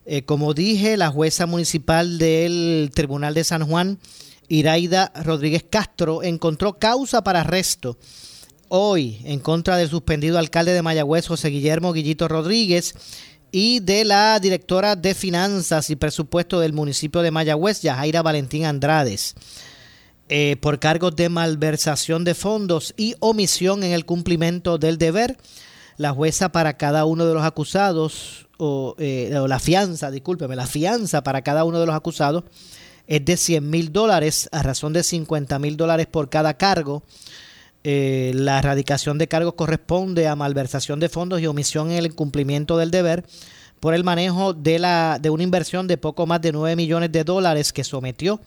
Eh, 0.06 0.24
como 0.24 0.54
dije, 0.54 0.98
la 0.98 1.10
jueza 1.10 1.46
municipal 1.46 2.18
del 2.18 2.92
Tribunal 2.94 3.34
de 3.34 3.44
San 3.44 3.68
Juan, 3.68 4.00
Iraida 4.48 5.12
Rodríguez 5.24 5.64
Castro, 5.70 6.24
encontró 6.24 6.80
causa 6.80 7.24
para 7.24 7.42
arresto 7.42 7.98
hoy 8.74 9.20
en 9.26 9.40
contra 9.40 9.76
del 9.76 9.90
suspendido 9.90 10.40
alcalde 10.40 10.74
de 10.74 10.82
Mayagüez, 10.82 11.28
José 11.28 11.50
Guillermo 11.50 11.92
Guillito 11.92 12.30
Rodríguez, 12.30 12.96
y 13.52 13.82
de 13.82 14.06
la 14.06 14.40
directora 14.40 14.96
de 14.96 15.14
Finanzas 15.14 15.90
y 15.90 15.98
Presupuesto 15.98 16.60
del 16.62 16.72
municipio 16.72 17.22
de 17.22 17.32
Mayagüez, 17.32 17.82
Yajaira 17.82 18.22
Valentín 18.22 18.66
Andrades. 18.66 19.36
Eh, 20.34 20.56
por 20.62 20.80
cargos 20.80 21.14
de 21.18 21.28
malversación 21.28 22.24
de 22.24 22.36
fondos 22.36 22.94
y 22.96 23.16
omisión 23.20 23.84
en 23.84 23.92
el 23.92 24.06
cumplimiento 24.06 24.78
del 24.78 24.98
deber. 24.98 25.36
La 25.98 26.14
jueza 26.14 26.54
para 26.54 26.78
cada 26.78 27.04
uno 27.04 27.26
de 27.26 27.34
los 27.34 27.44
acusados, 27.44 28.48
o, 28.58 28.96
eh, 28.98 29.30
la 29.46 29.60
fianza, 29.60 30.10
discúlpeme, 30.10 30.56
la 30.56 30.68
fianza 30.68 31.22
para 31.22 31.42
cada 31.42 31.66
uno 31.66 31.82
de 31.82 31.86
los 31.86 31.94
acusados 31.94 32.46
es 33.08 33.26
de 33.26 33.36
100 33.36 33.70
mil 33.70 33.92
dólares 33.92 34.48
a 34.54 34.64
razón 34.64 34.94
de 34.94 35.04
50 35.04 35.60
mil 35.60 35.76
dólares 35.76 36.08
por 36.08 36.30
cada 36.30 36.54
cargo. 36.54 37.04
Eh, 37.84 38.32
la 38.34 38.60
erradicación 38.60 39.18
de 39.18 39.28
cargos 39.28 39.56
corresponde 39.56 40.30
a 40.30 40.38
malversación 40.38 41.02
de 41.02 41.10
fondos 41.10 41.42
y 41.42 41.48
omisión 41.48 41.92
en 41.92 41.98
el 41.98 42.16
cumplimiento 42.16 42.78
del 42.78 42.90
deber 42.90 43.26
por 43.82 43.94
el 43.94 44.06
manejo 44.06 44.54
de, 44.54 44.80
la, 44.80 45.20
de 45.22 45.30
una 45.30 45.44
inversión 45.44 45.88
de 45.88 45.98
poco 45.98 46.26
más 46.26 46.40
de 46.40 46.54
9 46.54 46.78
millones 46.78 47.12
de 47.12 47.26
dólares 47.26 47.74
que 47.74 47.84
sometió 47.84 48.40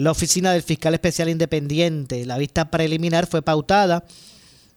la 0.00 0.12
oficina 0.12 0.52
del 0.52 0.62
fiscal 0.62 0.94
especial 0.94 1.28
independiente. 1.28 2.24
La 2.24 2.38
vista 2.38 2.70
preliminar 2.70 3.26
fue 3.26 3.42
pautada 3.42 4.02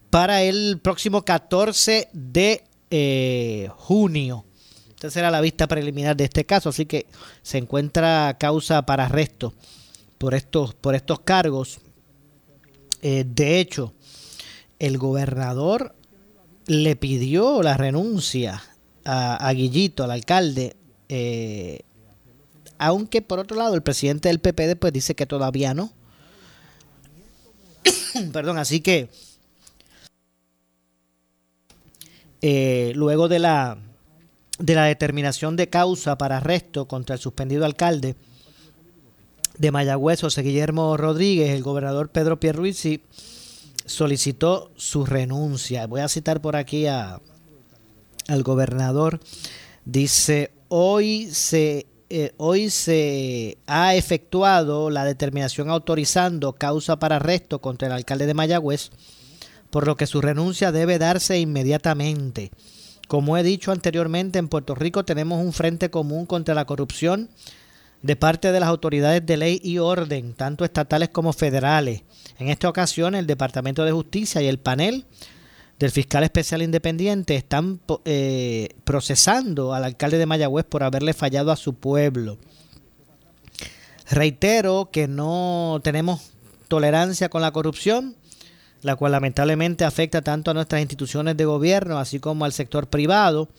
para 0.10 0.44
el 0.44 0.80
próximo 0.82 1.24
14 1.24 2.10
de 2.12 2.64
eh, 2.92 3.70
junio. 3.78 4.44
Esta 4.90 5.10
será 5.10 5.32
la 5.32 5.40
vista 5.40 5.66
preliminar 5.66 6.18
de 6.18 6.26
este 6.26 6.46
caso, 6.46 6.70
así 6.70 6.86
que 6.86 7.08
se 7.42 7.58
encuentra 7.58 8.36
causa 8.38 8.86
para 8.86 9.06
arresto 9.06 9.54
por 10.18 10.36
estos, 10.36 10.74
por 10.74 10.94
estos 10.94 11.22
cargos. 11.22 11.80
Eh, 13.02 13.24
de 13.26 13.62
hecho, 13.62 13.94
el 14.78 14.98
gobernador 14.98 15.96
le 16.68 16.98
pidió 16.98 17.64
la 17.64 17.78
renuncia 17.78 18.62
a, 19.06 19.52
Guillito, 19.54 20.04
al 20.04 20.12
alcalde, 20.12 20.76
eh, 21.08 21.80
aunque 22.78 23.22
por 23.22 23.40
otro 23.40 23.58
lado 23.58 23.76
el 23.76 23.82
presidente 23.82 24.30
del 24.30 24.40
PPD 24.40 24.78
pues 24.78 24.94
dice 24.94 25.16
que 25.16 25.26
todavía 25.26 25.74
no. 25.74 25.92
Perdón, 28.34 28.58
así 28.58 28.82
que 28.82 29.10
eh, 32.42 32.92
luego 32.96 33.28
de 33.28 33.40
la, 33.40 33.78
de 34.60 34.76
la 34.76 34.86
determinación 34.86 35.56
de 35.56 35.70
causa 35.70 36.18
para 36.18 36.38
arresto 36.38 36.88
contra 36.88 37.16
el 37.16 37.22
suspendido 37.22 37.66
alcalde 37.66 38.16
de 39.58 39.72
Mayagüez, 39.72 40.22
José 40.22 40.42
Guillermo 40.42 40.98
Rodríguez, 40.98 41.52
el 41.52 41.64
gobernador 41.64 42.10
Pedro 42.10 42.40
Pierruisi 42.40 43.02
solicitó 43.86 44.72
su 44.76 45.06
renuncia. 45.06 45.88
Voy 45.88 46.02
a 46.02 46.08
citar 46.08 46.42
por 46.42 46.56
aquí 46.56 46.88
al 46.88 47.20
gobernador. 48.44 49.20
Dice, 49.86 50.52
hoy 50.70 51.30
se 51.32 51.86
eh, 52.16 52.32
hoy 52.38 52.70
se 52.70 53.58
ha 53.66 53.96
efectuado 53.96 54.92
la 54.92 55.04
determinación 55.04 55.72
autorizando 55.72 56.54
causa 56.54 57.00
para 57.00 57.16
arresto 57.16 57.58
contra 57.60 57.88
el 57.88 57.92
alcalde 57.92 58.28
de 58.28 58.36
Mayagüez, 58.36 58.92
por 59.72 59.88
lo 59.88 59.98
que 59.98 60.06
su 60.06 60.22
renuncia 60.22 60.72
debe 60.72 61.00
darse 61.00 61.40
inmediatamente. 61.40 62.52
Como 63.08 63.36
he 63.36 63.42
dicho 63.42 63.72
anteriormente, 63.72 64.38
en 64.38 64.48
Puerto 64.48 64.76
Rico 64.76 65.04
tenemos 65.04 65.44
un 65.44 65.54
frente 65.54 65.90
común 65.90 66.28
contra 66.28 66.54
la 66.54 66.66
corrupción 66.66 67.32
de 68.04 68.16
parte 68.16 68.52
de 68.52 68.60
las 68.60 68.70
autoridades 68.70 69.26
de 69.26 69.38
ley 69.38 69.60
y 69.64 69.80
orden, 69.80 70.36
tanto 70.36 70.66
estatales 70.66 71.10
como 71.10 71.34
federales. 71.34 72.04
En 72.38 72.50
esta 72.50 72.70
ocasión, 72.70 73.16
el 73.16 73.26
Departamento 73.26 73.86
de 73.86 73.92
Justicia 73.92 74.40
y 74.44 74.48
el 74.48 74.60
panel 74.60 75.06
del 75.84 75.92
fiscal 75.92 76.24
especial 76.24 76.62
independiente 76.62 77.36
están 77.36 77.82
eh, 78.06 78.70
procesando 78.86 79.74
al 79.74 79.84
alcalde 79.84 80.18
de 80.18 80.26
Mayagüez 80.26 80.64
por 80.64 80.82
haberle 80.82 81.14
fallado 81.14 81.52
a 81.52 81.58
su 81.58 81.74
pueblo. 81.74 82.38
Reitero 84.10 84.92
que 84.94 85.10
no 85.10 85.82
tenemos 85.84 86.32
tolerancia 86.70 87.28
con 87.28 87.42
la 87.42 87.52
corrupción, 87.52 88.16
la 88.82 88.96
cual 88.96 89.12
lamentablemente 89.12 89.84
afecta 89.84 90.22
tanto 90.22 90.52
a 90.52 90.54
nuestras 90.54 90.80
instituciones 90.80 91.36
de 91.36 91.44
gobierno, 91.44 92.00
así 92.00 92.22
como 92.22 92.46
al 92.46 92.54
sector 92.54 92.88
privado, 92.88 93.50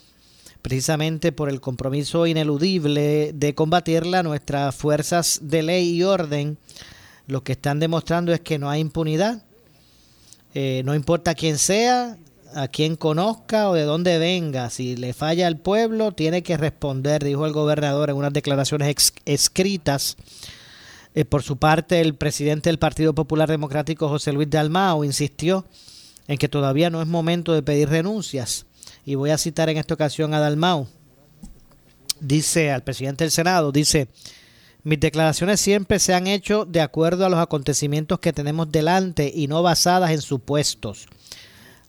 precisamente 0.62 1.30
por 1.30 1.50
el 1.50 1.60
compromiso 1.60 2.26
ineludible 2.26 3.32
de 3.34 3.54
combatirla, 3.54 4.22
nuestras 4.22 4.74
fuerzas 4.74 5.40
de 5.42 5.62
ley 5.62 5.90
y 5.90 6.04
orden 6.04 6.56
lo 7.26 7.44
que 7.44 7.52
están 7.52 7.80
demostrando 7.80 8.32
es 8.32 8.40
que 8.40 8.58
no 8.58 8.70
hay 8.70 8.80
impunidad 8.80 9.42
eh, 10.54 10.82
no 10.84 10.94
importa 10.94 11.34
quién 11.34 11.58
sea, 11.58 12.16
a 12.54 12.68
quién 12.68 12.94
conozca 12.96 13.68
o 13.68 13.74
de 13.74 13.82
dónde 13.82 14.18
venga, 14.18 14.70
si 14.70 14.96
le 14.96 15.12
falla 15.12 15.48
al 15.48 15.58
pueblo, 15.58 16.12
tiene 16.12 16.42
que 16.42 16.56
responder, 16.56 17.24
dijo 17.24 17.46
el 17.46 17.52
gobernador 17.52 18.10
en 18.10 18.16
unas 18.16 18.32
declaraciones 18.32 19.12
escritas. 19.24 20.16
Eh, 21.16 21.24
por 21.24 21.42
su 21.42 21.56
parte, 21.56 22.00
el 22.00 22.14
presidente 22.14 22.70
del 22.70 22.78
Partido 22.78 23.14
Popular 23.14 23.48
Democrático, 23.48 24.08
José 24.08 24.32
Luis 24.32 24.50
Dalmao, 24.50 25.04
insistió 25.04 25.64
en 26.28 26.38
que 26.38 26.48
todavía 26.48 26.90
no 26.90 27.02
es 27.02 27.08
momento 27.08 27.52
de 27.52 27.62
pedir 27.62 27.88
renuncias. 27.88 28.66
Y 29.04 29.16
voy 29.16 29.30
a 29.30 29.38
citar 29.38 29.68
en 29.68 29.76
esta 29.76 29.94
ocasión 29.94 30.34
a 30.34 30.40
Dalmao. 30.40 30.88
Dice 32.20 32.70
al 32.70 32.82
presidente 32.82 33.24
del 33.24 33.30
Senado, 33.30 33.70
dice, 33.70 34.08
mis 34.84 35.00
declaraciones 35.00 35.60
siempre 35.60 35.98
se 35.98 36.12
han 36.12 36.26
hecho 36.26 36.66
de 36.66 36.82
acuerdo 36.82 37.24
a 37.24 37.30
los 37.30 37.40
acontecimientos 37.40 38.20
que 38.20 38.34
tenemos 38.34 38.70
delante 38.70 39.32
y 39.34 39.48
no 39.48 39.62
basadas 39.62 40.10
en 40.10 40.20
supuestos. 40.20 41.08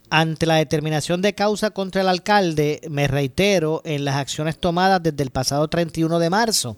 Ante 0.09 0.45
la 0.45 0.55
determinación 0.55 1.21
de 1.21 1.35
causa 1.35 1.71
contra 1.71 2.01
el 2.01 2.07
alcalde, 2.07 2.79
me 2.89 3.07
reitero 3.07 3.81
en 3.83 4.05
las 4.05 4.15
acciones 4.15 4.57
tomadas 4.57 5.03
desde 5.03 5.23
el 5.23 5.31
pasado 5.31 5.67
31 5.67 6.19
de 6.19 6.29
marzo, 6.29 6.77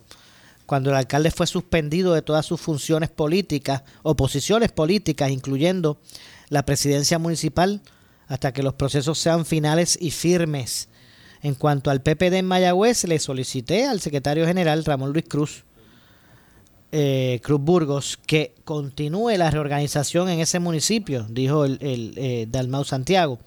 cuando 0.66 0.90
el 0.90 0.96
alcalde 0.96 1.30
fue 1.30 1.46
suspendido 1.46 2.14
de 2.14 2.24
todas 2.24 2.48
sus 2.48 2.60
funciones 2.60 3.10
políticas 3.10 3.84
o 4.02 4.16
posiciones 4.16 4.72
políticas, 4.72 5.30
incluyendo 5.30 6.00
la 6.50 6.66
presidencia 6.66 7.20
municipal, 7.20 7.82
hasta 8.28 8.54
que 8.54 8.64
los 8.64 8.74
procesos 8.74 9.20
sean 9.20 9.46
finales 9.46 9.98
y 10.02 10.12
firmes 10.12 10.90
En 11.44 11.54
cuanto 11.54 11.92
al 11.92 12.02
PPD 12.02 12.34
en 12.34 12.46
Mayagüez, 12.46 13.04
le 13.04 13.20
solicité 13.20 13.86
al 13.86 14.02
secretario 14.02 14.48
general 14.48 14.84
Ramón 14.84 15.14
Luis 15.14 15.26
Cruz, 15.30 15.64
eh, 16.92 17.40
Cruz 17.44 17.60
Burgos, 17.60 18.18
que 18.26 18.56
continúe 18.64 19.32
la 19.38 19.52
reorganización 19.52 20.30
en 20.30 20.40
ese 20.40 20.60
municipio, 20.60 21.26
dijo 21.30 21.66
el, 21.66 21.78
eh, 21.82 22.48
Dalmau 22.50 22.86
Santiago. 22.86 23.40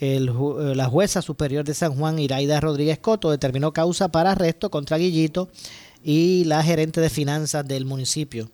Eh, 0.00 0.20
la 0.20 0.86
jueza 0.86 1.22
superior 1.22 1.64
de 1.64 1.74
San 1.74 1.94
Juan, 1.94 2.18
Iraida 2.18 2.60
Rodríguez 2.60 2.98
Coto, 2.98 3.30
determinó 3.30 3.72
causa 3.72 4.08
para 4.08 4.32
arresto 4.32 4.70
contra 4.70 4.98
Guillito 4.98 5.48
y 6.02 6.44
la 6.44 6.62
gerente 6.62 7.00
de 7.00 7.08
finanzas 7.08 7.66
del 7.66 7.84
municipio 7.84 8.50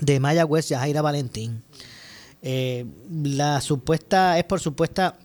de 0.00 0.20
Mayagüez, 0.20 0.68
Yajaira 0.68 1.02
Valentín. 1.02 1.62
La 2.42 3.60
supuesta 3.62 4.38
es 4.38 4.44
por 4.44 4.60
supuesta 4.60 5.16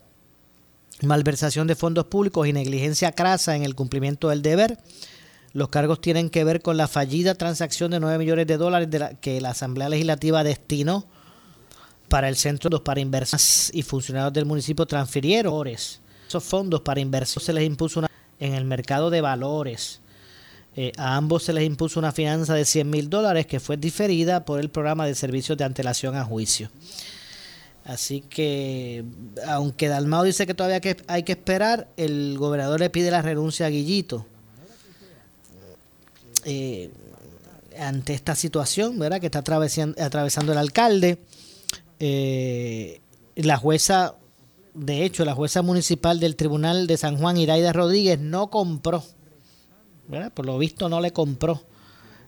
malversación 1.02 1.68
de 1.68 1.76
fondos 1.76 2.06
públicos 2.06 2.48
y 2.48 2.54
negligencia 2.54 3.12
crasa 3.12 3.56
en 3.56 3.64
el 3.64 3.76
cumplimiento 3.76 4.30
del 4.30 4.42
deber. 4.42 4.78
Los 5.54 5.70
cargos 5.70 6.02
tienen 6.02 6.30
que 6.30 6.44
ver 6.44 6.62
con 6.62 6.78
la 6.78 6.88
fallida 6.88 7.36
transacción 7.36 7.92
de 7.92 8.00
9 8.00 8.18
millones 8.20 8.48
de 8.48 8.58
dólares 8.58 8.90
de 8.90 9.00
la, 9.00 9.14
que 9.16 9.42
la 9.42 9.52
Asamblea 9.52 9.90
Legislativa 9.90 10.44
destinó 10.44 11.06
para 12.08 12.28
el 12.28 12.36
Centro 12.36 12.84
para 12.84 13.00
Inversiones 13.00 13.72
y 13.74 13.84
funcionarios 13.84 14.34
del 14.34 14.46
municipio 14.46 14.86
transfirieron 14.86 15.68
esos 16.30 16.44
fondos 16.44 16.82
para 16.82 17.00
inversión 17.00 17.44
se 17.44 17.54
les 17.54 17.64
impuso 17.64 18.00
una, 18.00 18.10
en 18.40 18.54
el 18.54 18.64
mercado 18.64 19.10
de 19.10 19.20
valores. 19.22 20.00
Eh, 20.76 20.92
a 20.98 21.16
ambos 21.16 21.44
se 21.44 21.54
les 21.54 21.64
impuso 21.64 22.00
una 22.00 22.12
fianza 22.12 22.54
de 22.54 22.66
100 22.66 22.88
mil 22.88 23.10
dólares 23.10 23.48
que 23.48 23.60
fue 23.60 23.78
diferida 23.78 24.46
por 24.46 24.60
el 24.60 24.70
programa 24.70 25.08
de 25.08 25.16
servicios 25.16 25.58
de 25.58 25.64
antelación 25.64 26.16
a 26.16 26.24
juicio. 26.24 26.70
Así 27.84 28.22
que, 28.22 29.04
aunque 29.48 29.88
Dalmao 29.88 30.24
dice 30.24 30.46
que 30.46 30.54
todavía 30.54 30.82
hay 31.08 31.24
que 31.24 31.32
esperar, 31.32 31.88
el 31.98 32.38
gobernador 32.38 32.80
le 32.80 32.92
pide 32.92 33.10
la 33.10 33.24
renuncia 33.24 33.66
a 33.66 33.70
Guillito. 33.70 34.28
Eh, 36.46 36.92
ante 37.78 38.14
esta 38.14 38.36
situación, 38.36 39.00
¿verdad? 39.00 39.20
Que 39.22 39.28
está 39.28 39.40
atravesando, 39.40 40.52
el 40.52 40.58
alcalde. 40.58 41.20
Eh, 42.00 43.00
la 43.36 43.58
jueza, 43.58 44.16
de 44.74 45.06
hecho, 45.06 45.24
la 45.24 45.34
jueza 45.34 45.62
municipal 45.62 46.20
del 46.20 46.36
Tribunal 46.36 46.88
de 46.88 46.98
San 46.98 47.18
Juan, 47.18 47.38
Iraida 47.38 47.72
Rodríguez, 47.72 48.20
no 48.20 48.50
compró, 48.50 49.04
¿verdad? 50.08 50.34
por 50.34 50.46
lo 50.46 50.58
visto 50.58 50.90
no 50.90 51.00
le 51.00 51.12
compró 51.12 51.64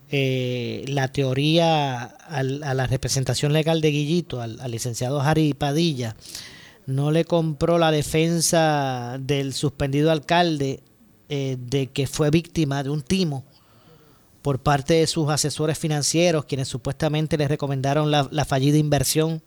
eh, 0.10 0.86
la 0.88 1.10
teoría 1.10 2.04
a 2.04 2.44
la 2.44 2.88
representación 2.88 3.52
legal 3.52 3.82
de 3.82 3.92
Guillito, 3.92 4.42
al, 4.42 4.60
licenciado 4.72 5.20
Harry 5.22 5.54
Padilla, 5.54 6.16
no 6.86 7.12
le 7.12 7.26
compró 7.26 7.78
la 7.78 7.92
defensa 7.92 9.18
del 9.20 9.54
suspendido 9.54 10.12
alcalde 10.12 10.82
de 11.30 11.88
que 11.94 12.08
fue 12.08 12.30
víctima 12.30 12.84
de 12.84 12.90
un 12.90 13.02
timo 13.02 13.46
por 14.42 14.60
parte 14.60 14.96
de 14.96 15.08
sus 15.08 15.30
asesores 15.30 15.78
financieros, 15.78 16.46
quienes 16.46 16.68
supuestamente 16.68 17.38
le 17.38 17.48
recomendaron 17.48 18.12
la, 18.12 18.28
la 18.32 18.46
fallida 18.46 18.78
inversión 18.78 19.42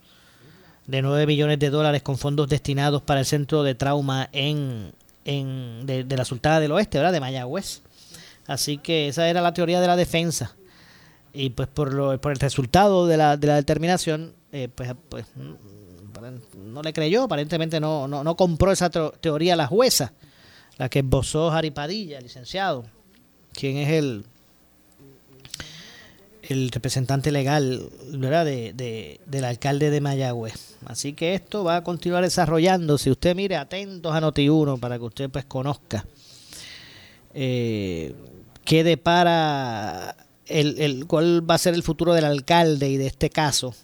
de 0.87 1.03
9 1.03 1.27
millones 1.27 1.59
de 1.59 1.71
dólares 1.71 2.03
con 2.03 2.19
fondos 2.19 2.49
destinados 2.49 3.03
para 3.03 3.21
el 3.21 3.27
centro 3.27 3.63
de 3.63 3.75
trauma 3.75 4.29
en, 4.33 4.93
en 5.25 5.87
de, 5.87 6.05
la 6.17 6.25
Sultana 6.25 6.61
del 6.61 6.73
Oeste, 6.73 6.99
¿verdad? 6.99 7.13
De 7.13 7.21
Mayagüez. 7.21 7.83
Así 8.47 8.79
que 8.79 9.09
esa 9.09 9.29
era 9.29 9.41
la 9.41 9.55
teoría 9.55 9.81
de 9.81 9.87
la 9.87 9.97
defensa. 9.97 10.55
Y 11.33 11.51
pues 11.51 11.69
por, 11.69 11.93
lo, 11.93 12.21
por 12.21 12.33
el 12.33 12.39
resultado 12.39 13.07
de 13.07 13.17
la, 13.17 13.37
de 13.37 13.47
la 13.47 13.57
determinación, 13.57 14.35
eh, 14.53 14.69
pues, 14.73 14.95
pues 15.09 15.27
no 16.57 16.83
le 16.83 16.93
creyó, 16.93 17.25
aparentemente 17.25 17.81
no, 17.81 18.07
no, 18.07 18.23
no 18.23 18.37
compró 18.37 18.71
esa 18.71 18.91
teoría 18.91 19.57
la 19.57 19.67
jueza, 19.67 20.13
la 20.79 20.89
que 20.89 21.01
esbozó 21.01 21.51
Jari 21.51 21.71
Padilla, 21.71 22.21
licenciado, 22.21 22.85
quien 23.53 23.79
es 23.79 23.91
el, 23.91 24.25
el 26.49 26.71
representante 26.71 27.33
legal 27.33 27.89
¿verdad? 28.13 28.45
De, 28.45 29.21
del 29.27 29.45
alcalde 29.45 29.91
de 29.91 30.01
Mayagüez. 30.01 30.77
Así 30.85 31.13
que 31.13 31.35
esto 31.35 31.65
va 31.65 31.77
a 31.77 31.85
continuar 31.85 32.23
desarrollando. 32.23 32.99
Si 32.99 33.11
usted 33.11 33.35
mire 33.35 33.57
atentos 33.57 34.15
a 34.15 34.21
Noti1 34.21 34.79
para 34.79 34.99
que 34.99 35.05
usted 35.05 35.31
pues 35.31 35.45
conozca 35.45 36.07
eh, 37.35 38.15
qué 38.65 38.85
depara 38.85 40.17
el, 40.47 40.79
el, 40.81 41.07
cuál 41.07 41.49
va 41.49 41.55
a 41.55 41.59
ser 41.59 41.75
el 41.75 41.83
futuro 41.83 42.15
del 42.15 42.25
alcalde 42.25 42.89
y 42.89 42.97
de 42.97 43.07
este 43.07 43.31
caso, 43.31 43.75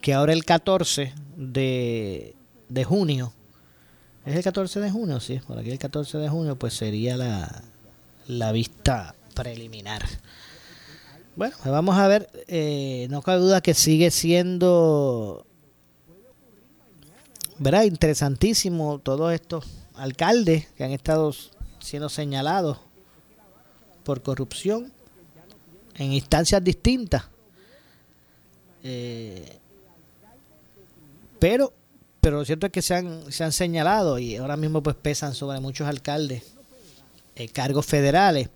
que 0.00 0.14
ahora 0.14 0.32
el 0.32 0.44
14 0.44 1.12
de, 1.36 2.34
de 2.68 2.84
junio, 2.84 3.32
¿es 4.26 4.34
el 4.34 4.42
14 4.42 4.80
de 4.80 4.90
junio? 4.90 5.20
Sí, 5.20 5.40
por 5.46 5.58
aquí 5.58 5.70
el 5.70 5.78
14 5.78 6.18
de 6.18 6.28
junio 6.28 6.56
pues 6.58 6.74
sería 6.74 7.16
la, 7.16 7.62
la 8.26 8.52
vista 8.52 9.14
preliminar. 9.34 10.02
Bueno, 11.34 11.56
pues 11.62 11.72
vamos 11.72 11.96
a 11.96 12.08
ver, 12.08 12.28
eh, 12.46 13.06
no 13.10 13.22
cabe 13.22 13.40
duda 13.40 13.62
que 13.62 13.72
sigue 13.72 14.10
siendo, 14.10 15.46
¿verdad? 17.58 17.84
Interesantísimo 17.84 18.98
todos 18.98 19.32
estos 19.32 19.64
alcaldes 19.94 20.68
que 20.76 20.84
han 20.84 20.90
estado 20.90 21.34
siendo 21.80 22.10
señalados 22.10 22.78
por 24.04 24.22
corrupción 24.22 24.92
en 25.96 26.12
instancias 26.12 26.62
distintas. 26.62 27.24
Eh, 28.84 29.58
pero, 31.38 31.72
pero 32.20 32.38
lo 32.38 32.44
cierto 32.44 32.66
es 32.66 32.72
que 32.72 32.82
se 32.82 32.94
han, 32.94 33.32
se 33.32 33.42
han 33.42 33.52
señalado 33.52 34.18
y 34.18 34.36
ahora 34.36 34.58
mismo 34.58 34.82
pues 34.82 34.96
pesan 34.96 35.34
sobre 35.34 35.60
muchos 35.60 35.88
alcaldes 35.88 36.42
eh, 37.36 37.48
cargos 37.48 37.86
federales. 37.86 38.50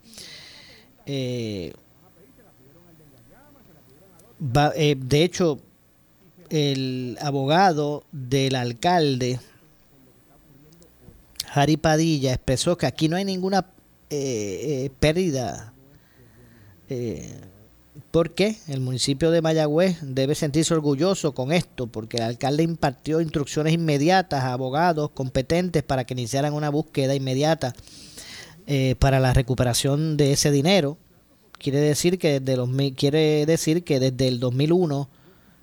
Eh, 1.05 1.73
eh, 4.75 4.95
de 4.97 5.23
hecho, 5.23 5.59
el 6.49 7.17
abogado 7.21 8.03
del 8.11 8.55
alcalde, 8.55 9.39
Jari 11.47 11.77
Padilla, 11.77 12.33
expresó 12.33 12.77
que 12.77 12.85
aquí 12.85 13.09
no 13.09 13.15
hay 13.15 13.25
ninguna 13.25 13.65
eh, 14.09 14.85
eh, 14.85 14.91
pérdida. 14.99 15.73
Eh, 16.89 17.41
porque 18.11 18.57
el 18.67 18.79
municipio 18.79 19.31
de 19.31 19.41
Mayagüez 19.41 19.97
debe 20.01 20.35
sentirse 20.35 20.73
orgulloso 20.73 21.33
con 21.33 21.51
esto, 21.51 21.87
porque 21.87 22.17
el 22.17 22.23
alcalde 22.23 22.63
impartió 22.63 23.19
instrucciones 23.19 23.73
inmediatas 23.73 24.43
a 24.43 24.53
abogados 24.53 25.09
competentes 25.11 25.83
para 25.83 26.05
que 26.05 26.13
iniciaran 26.13 26.53
una 26.53 26.69
búsqueda 26.69 27.15
inmediata 27.15 27.73
para 28.99 29.21
la 29.21 29.33
recuperación 29.33 30.17
de 30.17 30.33
ese 30.33 30.51
dinero 30.51 30.97
quiere 31.59 31.79
decir 31.79 32.19
que 32.19 32.39
desde 32.39 32.57
los 32.57 32.69
quiere 32.95 33.45
decir 33.45 33.83
que 33.83 33.99
desde 33.99 34.27
el 34.27 34.39
2001 34.39 35.09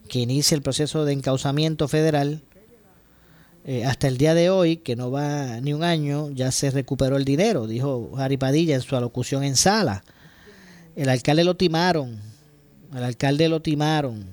que 0.08 0.20
inicia 0.20 0.54
el 0.54 0.62
proceso 0.62 1.04
de 1.04 1.12
encauzamiento 1.12 1.88
federal 1.88 2.42
eh, 3.66 3.84
hasta 3.86 4.08
el 4.08 4.18
día 4.18 4.34
de 4.34 4.50
hoy, 4.50 4.76
que 4.76 4.94
no 4.94 5.10
va 5.10 5.58
ni 5.60 5.72
un 5.72 5.82
año, 5.82 6.30
ya 6.30 6.52
se 6.52 6.70
recuperó 6.70 7.16
el 7.16 7.24
dinero, 7.24 7.66
dijo 7.66 8.12
Jari 8.14 8.36
Padilla 8.36 8.74
en 8.74 8.82
su 8.82 8.94
alocución 8.94 9.42
en 9.42 9.56
sala. 9.56 10.04
El 10.96 11.08
alcalde 11.08 11.44
lo 11.44 11.56
timaron, 11.56 12.20
al 12.92 13.04
alcalde 13.04 13.48
lo 13.48 13.62
timaron, 13.62 14.26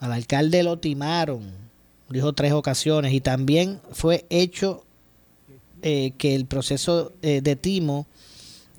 al 0.00 0.12
alcalde 0.12 0.62
lo 0.62 0.78
timaron, 0.78 1.42
dijo 2.08 2.32
tres 2.32 2.52
ocasiones, 2.52 3.12
y 3.12 3.20
también 3.20 3.80
fue 3.92 4.24
hecho 4.30 4.82
eh, 5.82 6.12
que 6.16 6.34
el 6.34 6.46
proceso 6.46 7.12
eh, 7.20 7.42
de 7.42 7.56
timo 7.56 8.06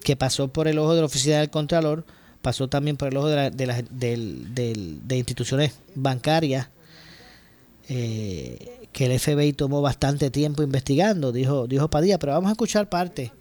que 0.03 0.15
pasó 0.15 0.47
por 0.47 0.67
el 0.67 0.79
ojo 0.79 0.95
de 0.95 1.01
la 1.01 1.05
oficina 1.05 1.37
del 1.37 1.51
Contralor 1.51 2.05
pasó 2.41 2.67
también 2.67 2.97
por 2.97 3.09
el 3.09 3.17
ojo 3.17 3.27
de, 3.27 3.51
de, 3.51 5.15
instituciones 5.15 5.73
bancarias 5.95 6.67
eh, 7.87 8.87
que 8.91 9.05
el 9.05 9.19
FBI 9.19 9.53
tomó 9.53 9.81
bastante 9.81 10.31
tiempo 10.31 10.63
investigando, 10.63 11.31
dijo, 11.31 11.67
dijo 11.67 11.89
Padilla, 11.89 12.17
pero 12.17 12.33
vamos 12.33 12.49
a 12.49 12.53
escuchar 12.53 12.89
parte 12.89 13.31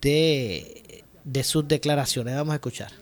de, 0.00 1.04
de 1.24 1.44
sus 1.44 1.66
declaraciones, 1.66 2.34
vamos 2.34 2.52
a 2.52 2.56
escuchar. 2.56 2.92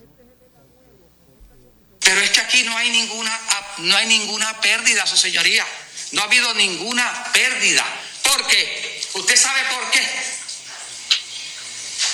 Pero 2.00 2.20
es 2.20 2.30
que 2.30 2.40
aquí 2.40 2.62
no 2.64 2.76
hay 2.76 2.90
ninguna, 2.90 3.40
no 3.78 3.96
hay 3.96 4.06
ninguna 4.06 4.60
pérdida, 4.60 5.06
su 5.06 5.16
señoría. 5.16 5.64
No 6.12 6.22
ha 6.22 6.24
habido 6.24 6.52
ninguna 6.54 7.24
pérdida. 7.32 7.84
¿Por 8.22 8.46
qué? 8.48 9.00
¿Usted 9.14 9.36
sabe 9.36 9.60
por 9.70 9.90
qué? 9.90 10.00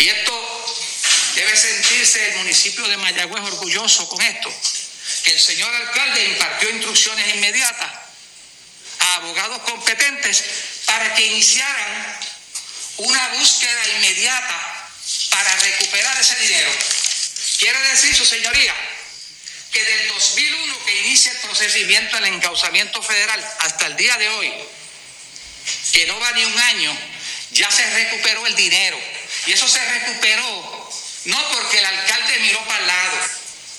Y 0.04 0.08
esto 0.08 0.32
Debe 1.36 1.54
sentirse 1.54 2.30
el 2.30 2.36
municipio 2.38 2.88
de 2.88 2.96
Mayagüez 2.96 3.42
orgulloso 3.42 4.08
con 4.08 4.22
esto, 4.22 4.50
que 5.22 5.32
el 5.32 5.38
señor 5.38 5.72
alcalde 5.74 6.24
impartió 6.24 6.70
instrucciones 6.70 7.34
inmediatas 7.34 7.92
a 9.00 9.14
abogados 9.16 9.58
competentes 9.70 10.44
para 10.86 11.14
que 11.14 11.26
iniciaran 11.26 12.18
una 12.96 13.28
búsqueda 13.34 13.88
inmediata 13.98 14.88
para 15.28 15.56
recuperar 15.56 16.18
ese 16.18 16.36
dinero. 16.36 16.72
Quiere 17.58 17.80
decir, 17.90 18.16
su 18.16 18.24
señoría, 18.24 18.74
que 19.72 19.84
del 19.84 20.08
2001 20.08 20.84
que 20.86 21.00
inicia 21.00 21.32
el 21.32 21.38
procedimiento 21.38 22.16
del 22.16 22.32
encauzamiento 22.32 23.02
federal 23.02 23.56
hasta 23.58 23.88
el 23.88 23.96
día 23.96 24.16
de 24.16 24.30
hoy, 24.30 24.54
que 25.92 26.06
no 26.06 26.18
va 26.18 26.32
ni 26.32 26.46
un 26.46 26.58
año, 26.58 26.98
ya 27.50 27.70
se 27.70 27.84
recuperó 27.90 28.46
el 28.46 28.56
dinero. 28.56 28.98
Y 29.46 29.52
eso 29.52 29.68
se 29.68 29.84
recuperó 29.84 30.75
no 31.26 31.48
porque 31.52 31.78
el 31.78 31.84
alcalde 31.84 32.38
miró 32.40 32.64
para 32.66 32.80
el 32.80 32.86
lado, 32.86 33.18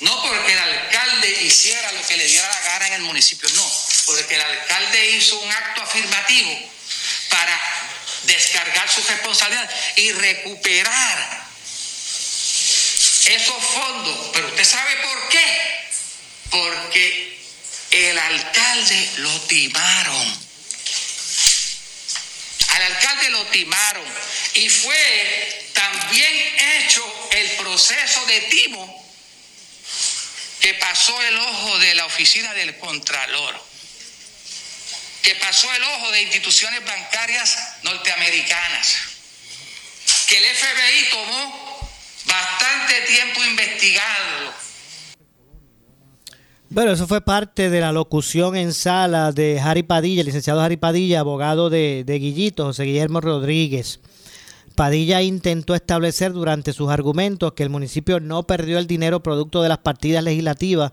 no 0.01 0.21
porque 0.23 0.53
el 0.53 0.59
alcalde 0.59 1.29
hiciera 1.43 1.91
lo 1.91 2.05
que 2.05 2.17
le 2.17 2.25
diera 2.25 2.47
la 2.47 2.61
gana 2.61 2.87
en 2.87 2.93
el 2.93 3.01
municipio, 3.01 3.49
no, 3.49 3.71
porque 4.05 4.35
el 4.35 4.41
alcalde 4.41 5.11
hizo 5.11 5.39
un 5.39 5.51
acto 5.51 5.81
afirmativo 5.81 6.71
para 7.29 7.59
descargar 8.23 8.89
su 8.89 9.03
responsabilidad 9.03 9.69
y 9.95 10.11
recuperar 10.11 11.47
esos 13.25 13.63
fondos. 13.63 14.29
Pero 14.33 14.47
usted 14.47 14.65
sabe 14.65 14.95
por 14.97 15.29
qué. 15.29 15.87
Porque 16.49 17.39
el 17.91 18.17
alcalde 18.17 19.11
lo 19.17 19.41
timaron. 19.41 20.46
Al 22.77 22.83
alcalde 22.83 23.29
lo 23.31 23.43
timaron. 23.47 24.05
Y 24.53 24.69
fue 24.69 25.71
también 25.73 26.33
hecho 26.83 27.29
el 27.31 27.49
proceso 27.51 28.23
de 28.27 28.41
timo 28.41 29.11
que 30.59 30.75
pasó 30.75 31.19
el 31.23 31.37
ojo 31.39 31.79
de 31.79 31.95
la 31.95 32.05
oficina 32.05 32.53
del 32.53 32.77
Contralor, 32.77 33.65
que 35.23 35.33
pasó 35.35 35.73
el 35.73 35.83
ojo 35.83 36.11
de 36.11 36.21
instituciones 36.21 36.85
bancarias 36.85 37.57
norteamericanas, 37.81 38.97
que 40.27 40.37
el 40.37 40.55
FBI 40.55 41.09
tomó 41.09 41.91
bastante 42.25 43.01
tiempo 43.01 43.43
investigando. 43.43 44.66
Bueno, 46.69 46.91
eso 46.91 47.07
fue 47.07 47.21
parte 47.21 47.69
de 47.69 47.79
la 47.79 47.91
locución 47.91 48.55
en 48.55 48.73
sala 48.73 49.31
de 49.31 49.59
Harry 49.59 49.83
Padilla, 49.83 50.21
el 50.21 50.27
licenciado 50.27 50.59
Harry 50.59 50.77
Padilla, 50.77 51.21
abogado 51.21 51.69
de, 51.69 52.03
de 52.05 52.19
Guillito, 52.19 52.65
José 52.65 52.83
Guillermo 52.83 53.21
Rodríguez. 53.21 54.01
Padilla 54.75 55.23
intentó 55.23 55.73
establecer 55.73 56.33
durante 56.33 56.73
sus 56.73 56.89
argumentos 56.89 57.53
que 57.53 57.63
el 57.63 57.69
municipio 57.69 58.19
no 58.19 58.43
perdió 58.43 58.77
el 58.77 58.85
dinero 58.85 59.23
producto 59.23 59.63
de 59.63 59.69
las 59.69 59.79
partidas 59.79 60.23
legislativas 60.23 60.91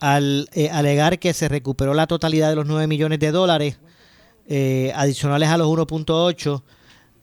al 0.00 0.48
eh, 0.52 0.70
alegar 0.70 1.18
que 1.18 1.32
se 1.32 1.48
recuperó 1.48 1.94
la 1.94 2.06
totalidad 2.06 2.50
de 2.50 2.56
los 2.56 2.66
9 2.66 2.86
millones 2.86 3.18
de 3.20 3.30
dólares 3.30 3.78
eh, 4.48 4.92
adicionales 4.94 5.48
a 5.50 5.58
los 5.58 5.68
1.8 5.68 6.62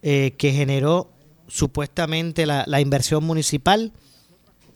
eh, 0.02 0.34
que 0.38 0.52
generó 0.52 1.10
supuestamente 1.48 2.46
la, 2.46 2.64
la, 2.66 2.80
inversión 2.80 3.24
municipal. 3.24 3.92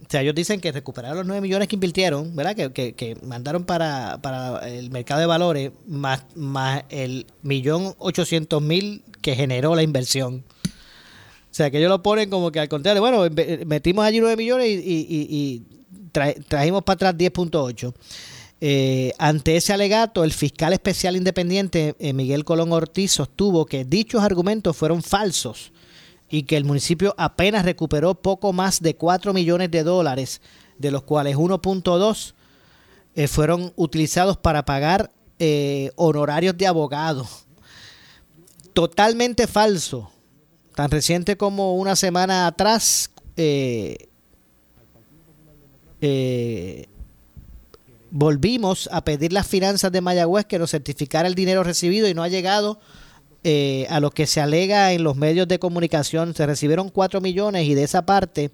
O 0.09 0.11
sea, 0.11 0.23
ellos 0.23 0.35
dicen 0.35 0.59
que 0.59 0.73
recuperaron 0.73 1.19
los 1.19 1.27
9 1.27 1.43
millones 1.43 1.69
que 1.69 1.77
invirtieron, 1.77 2.35
¿verdad? 2.35 2.57
Que, 2.57 2.73
que, 2.73 2.95
que 2.95 3.15
mandaron 3.23 3.65
para, 3.65 4.19
para, 4.23 4.67
el 4.67 4.91
mercado 4.91 5.21
de 5.21 5.27
valores, 5.27 5.71
más, 5.87 6.25
más 6.35 6.85
el 6.89 7.27
millón 7.43 7.95
ochocientos 7.99 8.63
mil 8.63 9.03
que 9.21 9.37
generó 9.37 9.75
la 9.75 9.83
inversión. 9.83 10.45
O 10.65 11.55
sea, 11.55 11.71
que 11.71 11.77
ellos 11.77 11.91
lo 11.91 12.03
ponen 12.03 12.31
como 12.31 12.51
que 12.51 12.59
al 12.59 12.71
contrario, 12.71 13.03
bueno, 13.03 13.27
metimos 13.67 14.03
allí 14.03 14.21
9 14.21 14.37
millones 14.39 14.67
y, 14.69 14.73
y, 14.73 15.27
y 15.29 15.63
tra 16.11 16.33
trajimos 16.33 16.85
para 16.85 17.11
atrás 17.11 17.15
10.8. 17.15 17.93
Eh, 18.63 19.13
ante 19.19 19.57
ese 19.57 19.75
alegato, 19.75 20.25
el 20.25 20.33
fiscal 20.33 20.73
especial 20.73 21.17
independiente 21.17 21.97
eh, 21.99 22.15
Miguel 22.15 22.47
Colón 22.47 22.73
Ortiz 22.73 23.13
sostuvo 23.13 23.67
que 23.67 23.85
dichos 23.85 24.23
argumentos 24.23 24.75
fueron 24.75 25.03
falsos 25.03 25.71
y 26.31 26.43
que 26.43 26.57
el 26.57 26.65
municipio 26.65 27.15
apenas 27.17 27.65
recuperó 27.65 28.15
poco 28.15 28.53
más 28.53 28.81
de 28.81 28.97
4 28.97 29.33
millones 29.33 29.71
de 29.71 29.83
dólares, 29.83 30.41
de 30.79 30.91
los 30.91 31.03
cuales 31.03 31.37
1.2 31.37 32.35
eh, 33.15 33.29
fueron 33.29 33.73
utilizados 33.77 34.37
para 34.37 34.65
pagar 34.65 35.11
eh, 35.39 35.91
honorarios 35.97 36.57
de 36.57 36.67
abogados. 36.67 37.47
Totalmente 38.73 39.47
falso 39.47 40.11
tan 40.79 40.93
reciente 40.93 41.37
como 41.37 41.75
una 41.75 41.97
semana 41.97 42.47
atrás, 42.47 43.11
eh, 43.37 44.07
volvimos 48.13 48.89
a 48.93 49.03
pedir 49.03 49.33
las 49.33 49.49
finanzas 49.49 49.91
de 49.91 50.01
Mayagüez 50.01 50.45
que 50.47 50.61
nos 50.61 50.71
certificara 50.71 51.27
el 51.27 51.35
dinero 51.35 51.65
recibido 51.65 52.09
y 52.09 52.15
no 52.15 52.23
ha 52.23 52.29
llegado 52.29 52.79
eh, 53.45 53.87
a 53.91 54.01
lo 54.01 54.11
que 54.11 54.27
se 54.27 54.41
alega 54.41 54.93
en 54.93 55.05
los 55.05 55.17
medios 55.17 55.49
de 55.49 55.59
comunicación. 55.59 56.35
Se 56.35 56.47
recibieron 56.47 56.89
4 56.89 57.21
millones 57.21 57.67
y 57.67 57.75
de 57.75 57.85
esa 57.85 58.05
parte 58.07 58.51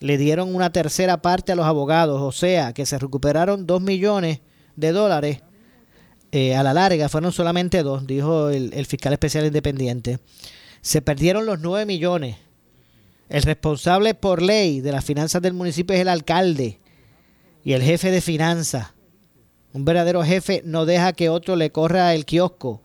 le 0.00 0.18
dieron 0.18 0.54
una 0.54 0.70
tercera 0.70 1.22
parte 1.22 1.52
a 1.52 1.56
los 1.56 1.66
abogados, 1.66 2.20
o 2.20 2.32
sea, 2.32 2.72
que 2.72 2.86
se 2.86 2.98
recuperaron 2.98 3.66
2 3.66 3.80
millones 3.80 4.40
de 4.76 4.92
dólares. 4.92 5.42
a 6.32 6.62
la 6.62 6.74
larga 6.74 7.08
fueron 7.08 7.32
solamente 7.32 7.82
dos, 7.82 8.06
dijo 8.06 8.50
el, 8.50 8.72
el 8.74 8.86
fiscal 8.86 9.12
especial 9.12 9.46
independiente. 9.46 10.18
Se 10.82 11.02
perdieron 11.02 11.46
los 11.46 11.58
9 11.60 11.86
millones. 11.86 12.36
El 13.28 13.42
responsable 13.42 14.14
por 14.14 14.40
ley 14.40 14.80
de 14.80 14.92
las 14.92 15.04
finanzas 15.04 15.42
del 15.42 15.52
municipio 15.52 15.94
es 15.94 16.00
el 16.00 16.08
alcalde 16.08 16.78
y 17.62 17.74
el 17.74 17.82
jefe 17.82 18.10
de 18.10 18.20
finanzas. 18.20 18.94
Un 19.74 19.84
verdadero 19.84 20.22
jefe 20.24 20.62
no 20.64 20.86
deja 20.86 21.12
que 21.12 21.28
otro 21.28 21.54
le 21.54 21.70
corra 21.70 22.14
el 22.14 22.24
kiosco. 22.24 22.82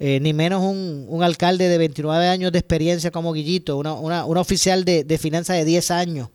Eh, 0.00 0.20
ni 0.20 0.32
menos 0.32 0.62
un, 0.62 1.06
un, 1.08 1.24
alcalde 1.24 1.68
de 1.68 1.76
29 1.76 2.28
años 2.28 2.52
de 2.52 2.58
experiencia 2.60 3.10
como 3.10 3.32
Guillito, 3.32 3.76
una, 3.76 3.94
una, 3.94 4.24
una 4.26 4.40
oficial 4.40 4.84
de, 4.84 5.02
de, 5.02 5.18
finanzas 5.18 5.56
de 5.56 5.64
10 5.64 5.90
años. 5.90 6.28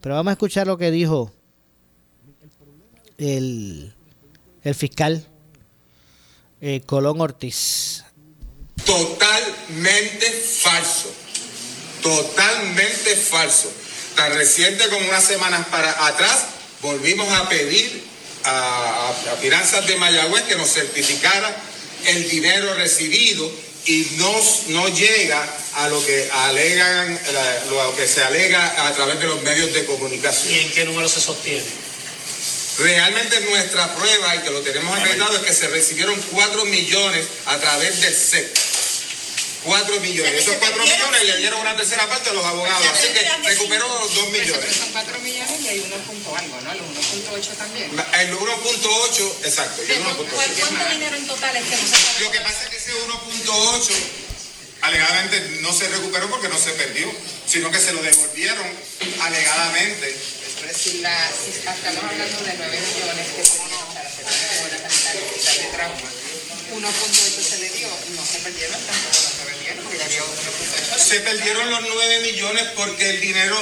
Pero 0.00 0.16
vamos 0.16 0.30
a 0.30 0.32
escuchar 0.32 0.66
lo 0.66 0.76
que 0.76 0.90
dijo 0.90 1.32
el, 3.16 3.94
el 4.64 4.74
fiscal 4.74 5.24
eh, 6.60 6.82
Colón 6.84 7.20
Ortiz. 7.20 8.04
Totalmente 8.84 10.26
falso. 10.32 11.12
Totalmente 12.02 13.14
falso. 13.14 13.72
Tan 14.16 14.34
reciente 14.34 14.88
como 14.88 15.08
unas 15.08 15.22
semanas 15.22 15.66
para 15.68 16.08
atrás, 16.08 16.46
volvimos 16.82 17.32
a 17.32 17.48
pedir 17.48 18.02
a, 18.42 19.10
a 19.10 19.36
Finanzas 19.36 19.86
de 19.86 19.96
Mayagüez 19.96 20.42
que 20.42 20.56
nos 20.56 20.68
certificara 20.68 21.54
el 22.06 22.28
dinero 22.28 22.74
recibido 22.74 23.50
y 23.86 24.06
no, 24.16 24.34
no 24.68 24.88
llega 24.88 25.46
a 25.74 25.88
lo 25.88 26.04
que 26.04 26.28
alegan, 26.32 27.20
lo 27.68 27.94
que 27.96 28.08
se 28.08 28.22
alega 28.22 28.86
a 28.86 28.94
través 28.94 29.18
de 29.18 29.26
los 29.26 29.42
medios 29.42 29.72
de 29.74 29.84
comunicación. 29.84 30.54
¿Y 30.54 30.58
en 30.60 30.72
qué 30.72 30.84
número 30.84 31.08
se 31.08 31.20
sostiene? 31.20 31.64
Realmente 32.78 33.40
nuestra 33.42 33.94
prueba, 33.94 34.36
y 34.36 34.38
que 34.40 34.50
lo 34.50 34.60
tenemos 34.62 34.98
acreditado, 34.98 35.36
es 35.36 35.42
que 35.42 35.54
se 35.54 35.68
recibieron 35.68 36.20
4 36.32 36.64
millones 36.64 37.26
a 37.46 37.58
través 37.58 38.00
del 38.00 38.14
SEC. 38.14 38.73
4 39.64 40.00
millones. 40.00 40.34
Esos 40.34 40.56
4 40.56 40.82
millones 40.82 41.24
le 41.24 41.36
dieron 41.38 41.60
una 41.60 41.76
tercera 41.76 42.06
parte 42.08 42.30
a 42.30 42.32
los 42.34 42.44
abogados. 42.44 42.86
Así 42.92 43.08
que 43.08 43.48
recuperó 43.48 43.88
2 43.88 44.30
millones. 44.30 44.76
Son 44.76 44.92
4 44.92 45.18
millones 45.20 45.60
y 45.60 45.68
hay 45.68 45.80
1 45.80 45.96
punto 45.96 46.36
algo, 46.36 46.60
¿no? 46.60 46.72
El 46.72 46.80
1.8 46.80 47.56
también. 47.56 47.90
El 48.20 48.36
1.8, 48.36 49.32
exacto. 49.44 49.82
El 49.82 50.00
1 50.00 50.16
¿Cuánto 50.16 50.90
dinero 50.90 51.16
en 51.16 51.26
total 51.26 51.56
es 51.56 51.64
que 51.64 51.76
no 51.76 51.82
se? 51.88 52.24
Lo 52.24 52.30
que 52.30 52.40
pasa 52.40 52.64
es 52.64 52.68
que 52.70 52.76
ese 52.76 52.92
1.8 52.92 53.92
alegadamente 54.82 55.40
no 55.62 55.72
se 55.72 55.88
recuperó 55.88 56.28
porque 56.28 56.48
no 56.48 56.58
se 56.58 56.70
perdió, 56.72 57.10
sino 57.46 57.70
que 57.70 57.80
se 57.80 57.92
lo 57.92 58.02
devolvieron 58.02 58.66
alegadamente. 59.22 60.14
Pero 60.60 60.78
si, 60.78 60.98
la, 61.00 61.30
si 61.32 61.50
estamos 61.58 62.04
hablando 62.04 62.38
de 62.42 62.54
9 62.56 62.80
millones 62.94 63.26
que 63.34 63.44
se 63.44 63.58
para 63.58 64.76
una 64.76 64.90
sanitaria 64.90 65.62
de 65.62 65.76
trauma, 65.76 66.10
1.8 66.72 67.42
se 67.42 67.58
le 67.58 67.68
dio, 67.70 67.88
no 68.16 68.24
se 68.24 68.38
perdieron 68.38 68.80
tampoco 68.86 69.16
los 69.22 69.32
9 69.44 69.56
millones, 69.60 69.82
porque 69.84 69.98
ya 69.98 70.04
había 70.04 70.22
1.8. 70.22 70.98
Se 70.98 71.20
perdieron 71.20 71.70
los 71.70 71.80
9 71.82 72.20
millones 72.20 72.64
porque 72.76 73.10
el 73.10 73.20
dinero, 73.20 73.58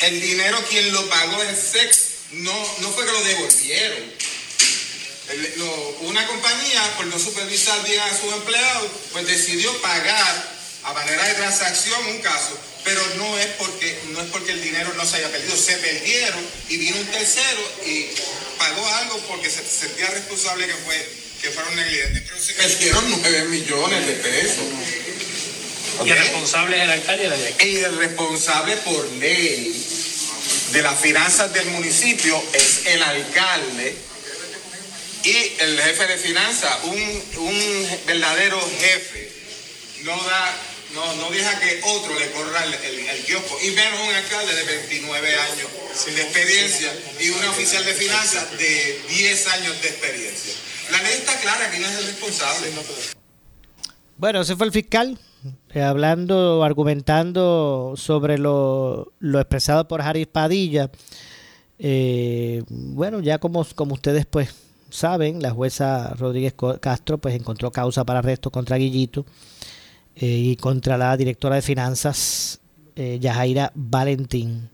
el 0.00 0.20
dinero 0.20 0.64
quien 0.68 0.92
lo 0.92 1.08
pagó 1.08 1.42
es 1.42 1.58
SEX, 1.58 1.98
no, 2.32 2.76
no 2.80 2.90
fue 2.92 3.06
que 3.06 3.12
lo 3.12 3.24
devolvieron. 3.24 4.20
Una 6.00 6.26
compañía, 6.26 6.96
por 6.96 7.06
no 7.06 7.18
supervisar 7.18 7.84
bien 7.84 8.00
a 8.00 8.18
sus 8.18 8.32
empleados, 8.32 8.90
pues 9.12 9.26
decidió 9.26 9.72
pagar 9.80 10.60
a 10.82 10.92
manera 10.92 11.24
de 11.24 11.34
transacción 11.34 12.04
un 12.06 12.20
caso, 12.20 12.58
pero 12.84 13.00
no 13.16 13.38
es 13.38 13.46
porque 13.58 14.00
no 14.08 14.20
es 14.22 14.30
porque 14.30 14.52
el 14.52 14.62
dinero 14.62 14.92
no 14.96 15.04
se 15.04 15.16
haya 15.16 15.30
perdido, 15.30 15.56
se 15.56 15.76
perdieron 15.76 16.44
y 16.68 16.78
vino 16.78 16.96
un 16.96 17.06
tercero 17.06 17.60
y 17.86 18.08
pagó 18.58 18.86
algo 18.86 19.18
porque 19.28 19.50
se 19.50 19.64
sentía 19.64 20.08
responsable 20.08 20.66
que 20.66 20.74
fue 20.74 21.19
que 21.40 21.50
fueron 21.50 21.74
negligentes, 21.76 22.22
pero 22.26 22.40
se 22.40 22.54
perdieron 22.54 23.20
9 23.22 23.44
millones 23.44 24.06
de 24.06 24.12
pesos. 24.14 24.64
¿Okay? 25.98 26.08
Y 26.08 26.12
el 26.12 26.18
responsable 26.18 26.76
es 26.76 26.82
el 26.82 26.90
alcalde 26.90 27.22
de 27.22 27.28
la. 27.28 27.64
Y 27.64 27.76
el 27.76 27.96
responsable 27.96 28.76
por 28.78 29.08
ley 29.12 29.86
de 30.72 30.82
las 30.82 30.98
finanzas 31.00 31.52
del 31.52 31.66
municipio 31.66 32.42
es 32.52 32.86
el 32.86 33.02
alcalde 33.02 33.96
y 35.24 35.52
el 35.58 35.80
jefe 35.80 36.06
de 36.06 36.16
finanzas, 36.16 36.78
un, 36.84 37.22
un 37.36 37.98
verdadero 38.06 38.58
jefe, 38.80 39.30
no 40.02 40.16
da 40.24 40.56
no, 40.94 41.14
no 41.16 41.30
deja 41.30 41.58
que 41.60 41.80
otro 41.84 42.18
le 42.18 42.30
corra 42.32 42.64
el, 42.64 42.74
el, 42.74 43.08
el, 43.08 43.24
kiosco. 43.24 43.58
Y 43.62 43.70
menos 43.70 44.00
un 44.00 44.14
alcalde 44.14 44.54
de 44.54 44.64
29 44.64 45.34
años 45.36 45.68
de 46.06 46.22
experiencia 46.22 46.92
y 47.20 47.30
un 47.30 47.44
oficial 47.44 47.84
de 47.84 47.94
finanzas 47.94 48.58
de 48.58 49.00
10 49.08 49.46
años 49.48 49.82
de 49.82 49.88
experiencia. 49.88 50.54
La 50.90 51.02
ley 51.02 51.12
está 51.18 51.38
clara, 51.40 51.70
¿quién 51.70 51.82
es 51.82 51.98
el 51.98 52.06
responsable? 52.06 52.68
Bueno, 54.16 54.40
ese 54.40 54.56
fue 54.56 54.66
el 54.66 54.72
fiscal 54.72 55.18
eh, 55.72 55.82
hablando, 55.82 56.64
argumentando 56.64 57.94
sobre 57.96 58.38
lo, 58.38 59.12
lo 59.20 59.40
expresado 59.40 59.88
por 59.88 60.02
Harry 60.02 60.26
Padilla. 60.26 60.90
Eh, 61.78 62.62
bueno, 62.68 63.20
ya 63.20 63.38
como, 63.38 63.64
como 63.74 63.94
ustedes 63.94 64.26
pues 64.26 64.54
saben, 64.90 65.40
la 65.40 65.50
jueza 65.50 66.12
Rodríguez 66.14 66.54
Castro 66.80 67.18
pues 67.18 67.34
encontró 67.34 67.70
causa 67.70 68.04
para 68.04 68.18
arresto 68.18 68.50
contra 68.50 68.76
Guillito 68.76 69.24
eh, 70.16 70.26
y 70.26 70.56
contra 70.56 70.98
la 70.98 71.16
directora 71.16 71.56
de 71.56 71.62
finanzas 71.62 72.60
Yajaira 72.96 73.72
Valentín. 73.74 74.68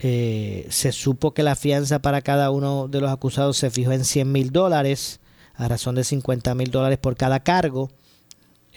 Se 0.00 0.92
supo 0.92 1.34
que 1.34 1.42
la 1.42 1.56
fianza 1.56 2.00
para 2.00 2.22
cada 2.22 2.50
uno 2.50 2.88
de 2.88 3.00
los 3.00 3.10
acusados 3.10 3.56
se 3.56 3.70
fijó 3.70 3.92
en 3.92 4.04
100 4.04 4.30
mil 4.30 4.50
dólares, 4.50 5.20
a 5.54 5.68
razón 5.68 5.94
de 5.96 6.04
50 6.04 6.54
mil 6.54 6.70
dólares 6.70 6.98
por 6.98 7.16
cada 7.16 7.40
cargo. 7.40 7.90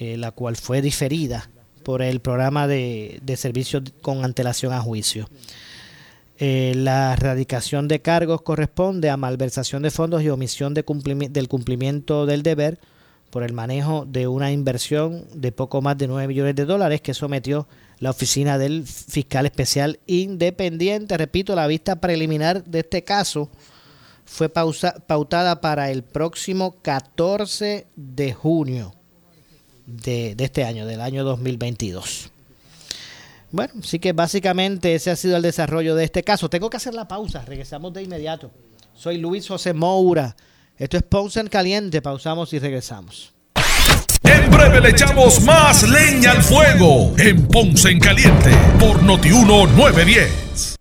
Eh, 0.02 0.18
la 0.18 0.32
cual 0.32 0.56
fue 0.56 0.82
diferida 0.82 1.52
por 1.84 2.02
el 2.02 2.22
programa 2.22 2.66
de, 2.66 3.20
de 3.22 3.38
servicios 3.38 3.84
con 4.02 4.26
antelación 4.26 4.74
a 4.74 4.82
juicio. 4.82 5.30
Eh, 6.40 6.74
la 6.76 7.14
erradicación 7.14 7.88
de 7.88 8.02
cargos 8.02 8.42
corresponde 8.42 9.12
a 9.12 9.18
malversación 9.18 9.84
de 9.84 9.92
fondos 9.92 10.24
y 10.24 10.30
omisión 10.30 10.74
de 10.74 10.84
del 11.30 11.48
cumplimiento 11.48 12.26
del 12.26 12.42
deber 12.42 12.80
por 13.32 13.44
el 13.44 13.54
manejo 13.54 14.06
de 14.06 14.28
una 14.28 14.52
inversión 14.52 15.26
de 15.34 15.52
poco 15.52 15.82
más 15.82 15.98
de 15.98 16.08
9 16.08 16.28
millones 16.28 16.56
de 16.56 16.66
dólares 16.66 17.02
que 17.02 17.14
sometió 17.14 17.68
la 17.98 18.12
oficina 18.12 18.58
del 18.58 18.86
fiscal 18.86 19.46
especial 19.46 20.00
independiente. 20.06 21.18
Repito, 21.18 21.56
la 21.56 21.66
vista 21.66 21.96
preliminar 21.96 22.64
de 22.66 22.80
este 22.80 23.04
caso 23.04 23.50
fue 24.26 24.50
pautada 24.50 25.62
para 25.62 25.92
el 25.92 26.04
próximo 26.04 26.76
14 26.82 27.88
de 27.96 28.34
junio 28.34 28.94
de, 29.86 30.36
este 30.38 30.66
año, 30.66 30.86
del 30.86 31.02
año 31.02 31.24
2022. 31.24 32.32
Bueno, 33.52 33.74
sí 33.82 34.00
que 34.00 34.14
básicamente 34.14 34.94
ese 34.94 35.12
ha 35.12 35.16
sido 35.16 35.38
el 35.38 35.42
desarrollo 35.42 35.96
de 35.96 36.04
este 36.04 36.24
caso. 36.24 36.50
Tengo 36.50 36.70
que 36.70 36.78
hacer 36.78 36.94
la 36.94 37.08
pausa, 37.08 37.44
regresamos 37.46 37.94
de 37.94 38.04
inmediato. 38.04 38.52
Soy 38.94 39.18
Luis 39.18 39.48
José 39.48 39.74
Moura. 39.74 40.36
Esto 40.78 40.98
es 40.98 41.04
Ponce 41.04 41.40
en 41.40 41.48
Caliente. 41.48 42.02
Pausamos 42.02 42.54
y 42.54 42.60
regresamos. 42.60 43.34
En 44.24 44.50
breve 44.50 44.82
le 44.82 44.90
echamos 44.90 45.42
más 45.42 45.88
leña 45.88 46.32
al 46.32 46.44
fuego 46.44 47.14
en 47.18 47.48
Ponce 47.48 47.90
en 47.90 48.00
Caliente 48.00 48.52
por 48.80 49.02
Notiuno 49.02 49.68
910 49.68 50.81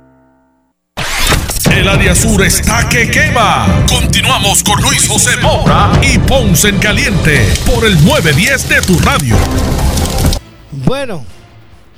El 1.71 1.87
área 1.87 2.13
sur 2.13 2.43
está 2.43 2.87
que 2.89 3.09
quema. 3.09 3.85
Continuamos 3.87 4.61
con 4.61 4.81
Luis 4.81 5.07
José 5.07 5.37
Moura 5.37 5.89
y 6.03 6.19
Ponce 6.19 6.67
en 6.67 6.77
Caliente 6.79 7.47
por 7.65 7.85
el 7.85 7.93
910 8.03 8.69
de 8.69 8.81
tu 8.81 8.99
radio. 8.99 9.37
Bueno, 10.85 11.25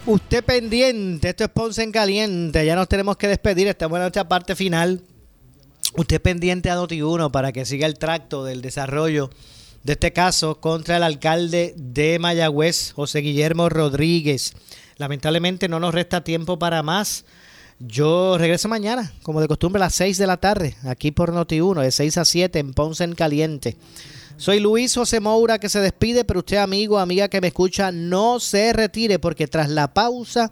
usted 0.05 0.43
pendiente, 0.43 1.29
esto 1.29 1.45
es 1.45 1.49
Ponce 1.49 1.81
en 1.81 1.91
Caliente, 1.91 2.63
ya 2.63 2.75
nos 2.75 2.87
tenemos 2.87 3.17
que 3.17 3.27
despedir, 3.27 3.67
estamos 3.67 3.95
en 3.97 4.01
nuestra 4.01 4.27
parte 4.29 4.55
final. 4.55 5.01
Usted 5.95 6.21
pendiente 6.21 6.69
a 6.69 6.75
Noti1 6.75 7.31
para 7.31 7.51
que 7.51 7.65
siga 7.65 7.87
el 7.87 7.97
tracto 7.97 8.45
del 8.45 8.61
desarrollo 8.61 9.31
de 9.83 9.93
este 9.93 10.13
caso 10.13 10.61
contra 10.61 10.97
el 10.97 11.03
alcalde 11.03 11.73
de 11.77 12.19
Mayagüez, 12.19 12.93
José 12.93 13.19
Guillermo 13.19 13.69
Rodríguez. 13.69 14.53
Lamentablemente 14.97 15.67
no 15.67 15.79
nos 15.79 15.95
resta 15.95 16.23
tiempo 16.23 16.59
para 16.59 16.83
más. 16.83 17.25
Yo 17.79 18.37
regreso 18.37 18.69
mañana, 18.69 19.11
como 19.23 19.41
de 19.41 19.47
costumbre, 19.47 19.81
a 19.81 19.85
las 19.85 19.95
6 19.95 20.17
de 20.17 20.27
la 20.27 20.37
tarde, 20.37 20.75
aquí 20.85 21.11
por 21.11 21.33
Noti1, 21.33 21.81
de 21.81 21.91
6 21.91 22.17
a 22.17 22.25
7 22.25 22.59
en 22.59 22.73
Ponce 22.73 23.03
en 23.03 23.13
Caliente. 23.13 23.77
Soy 24.37 24.59
Luis 24.59 24.95
José 24.95 25.19
Moura 25.19 25.59
que 25.59 25.69
se 25.69 25.79
despide, 25.79 26.23
pero 26.23 26.39
usted, 26.39 26.57
amigo, 26.57 26.99
amiga 26.99 27.27
que 27.27 27.41
me 27.41 27.47
escucha, 27.47 27.91
no 27.91 28.39
se 28.39 28.73
retire 28.73 29.19
porque 29.19 29.47
tras 29.47 29.69
la 29.69 29.93
pausa, 29.93 30.51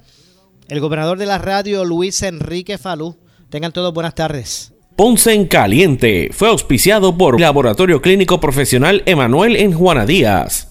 el 0.67 0.79
gobernador 0.79 1.17
de 1.17 1.25
la 1.25 1.37
radio, 1.37 1.83
Luis 1.83 2.21
Enrique 2.23 2.77
Falú. 2.77 3.17
Tengan 3.49 3.73
todos 3.73 3.93
buenas 3.93 4.15
tardes. 4.15 4.71
Ponce 4.95 5.33
en 5.33 5.47
Caliente 5.47 6.29
fue 6.31 6.47
auspiciado 6.47 7.17
por 7.17 7.39
Laboratorio 7.39 8.01
Clínico 8.01 8.39
Profesional 8.39 9.03
Emanuel 9.05 9.55
en 9.55 9.73
Juana 9.73 10.05
Díaz. 10.05 10.70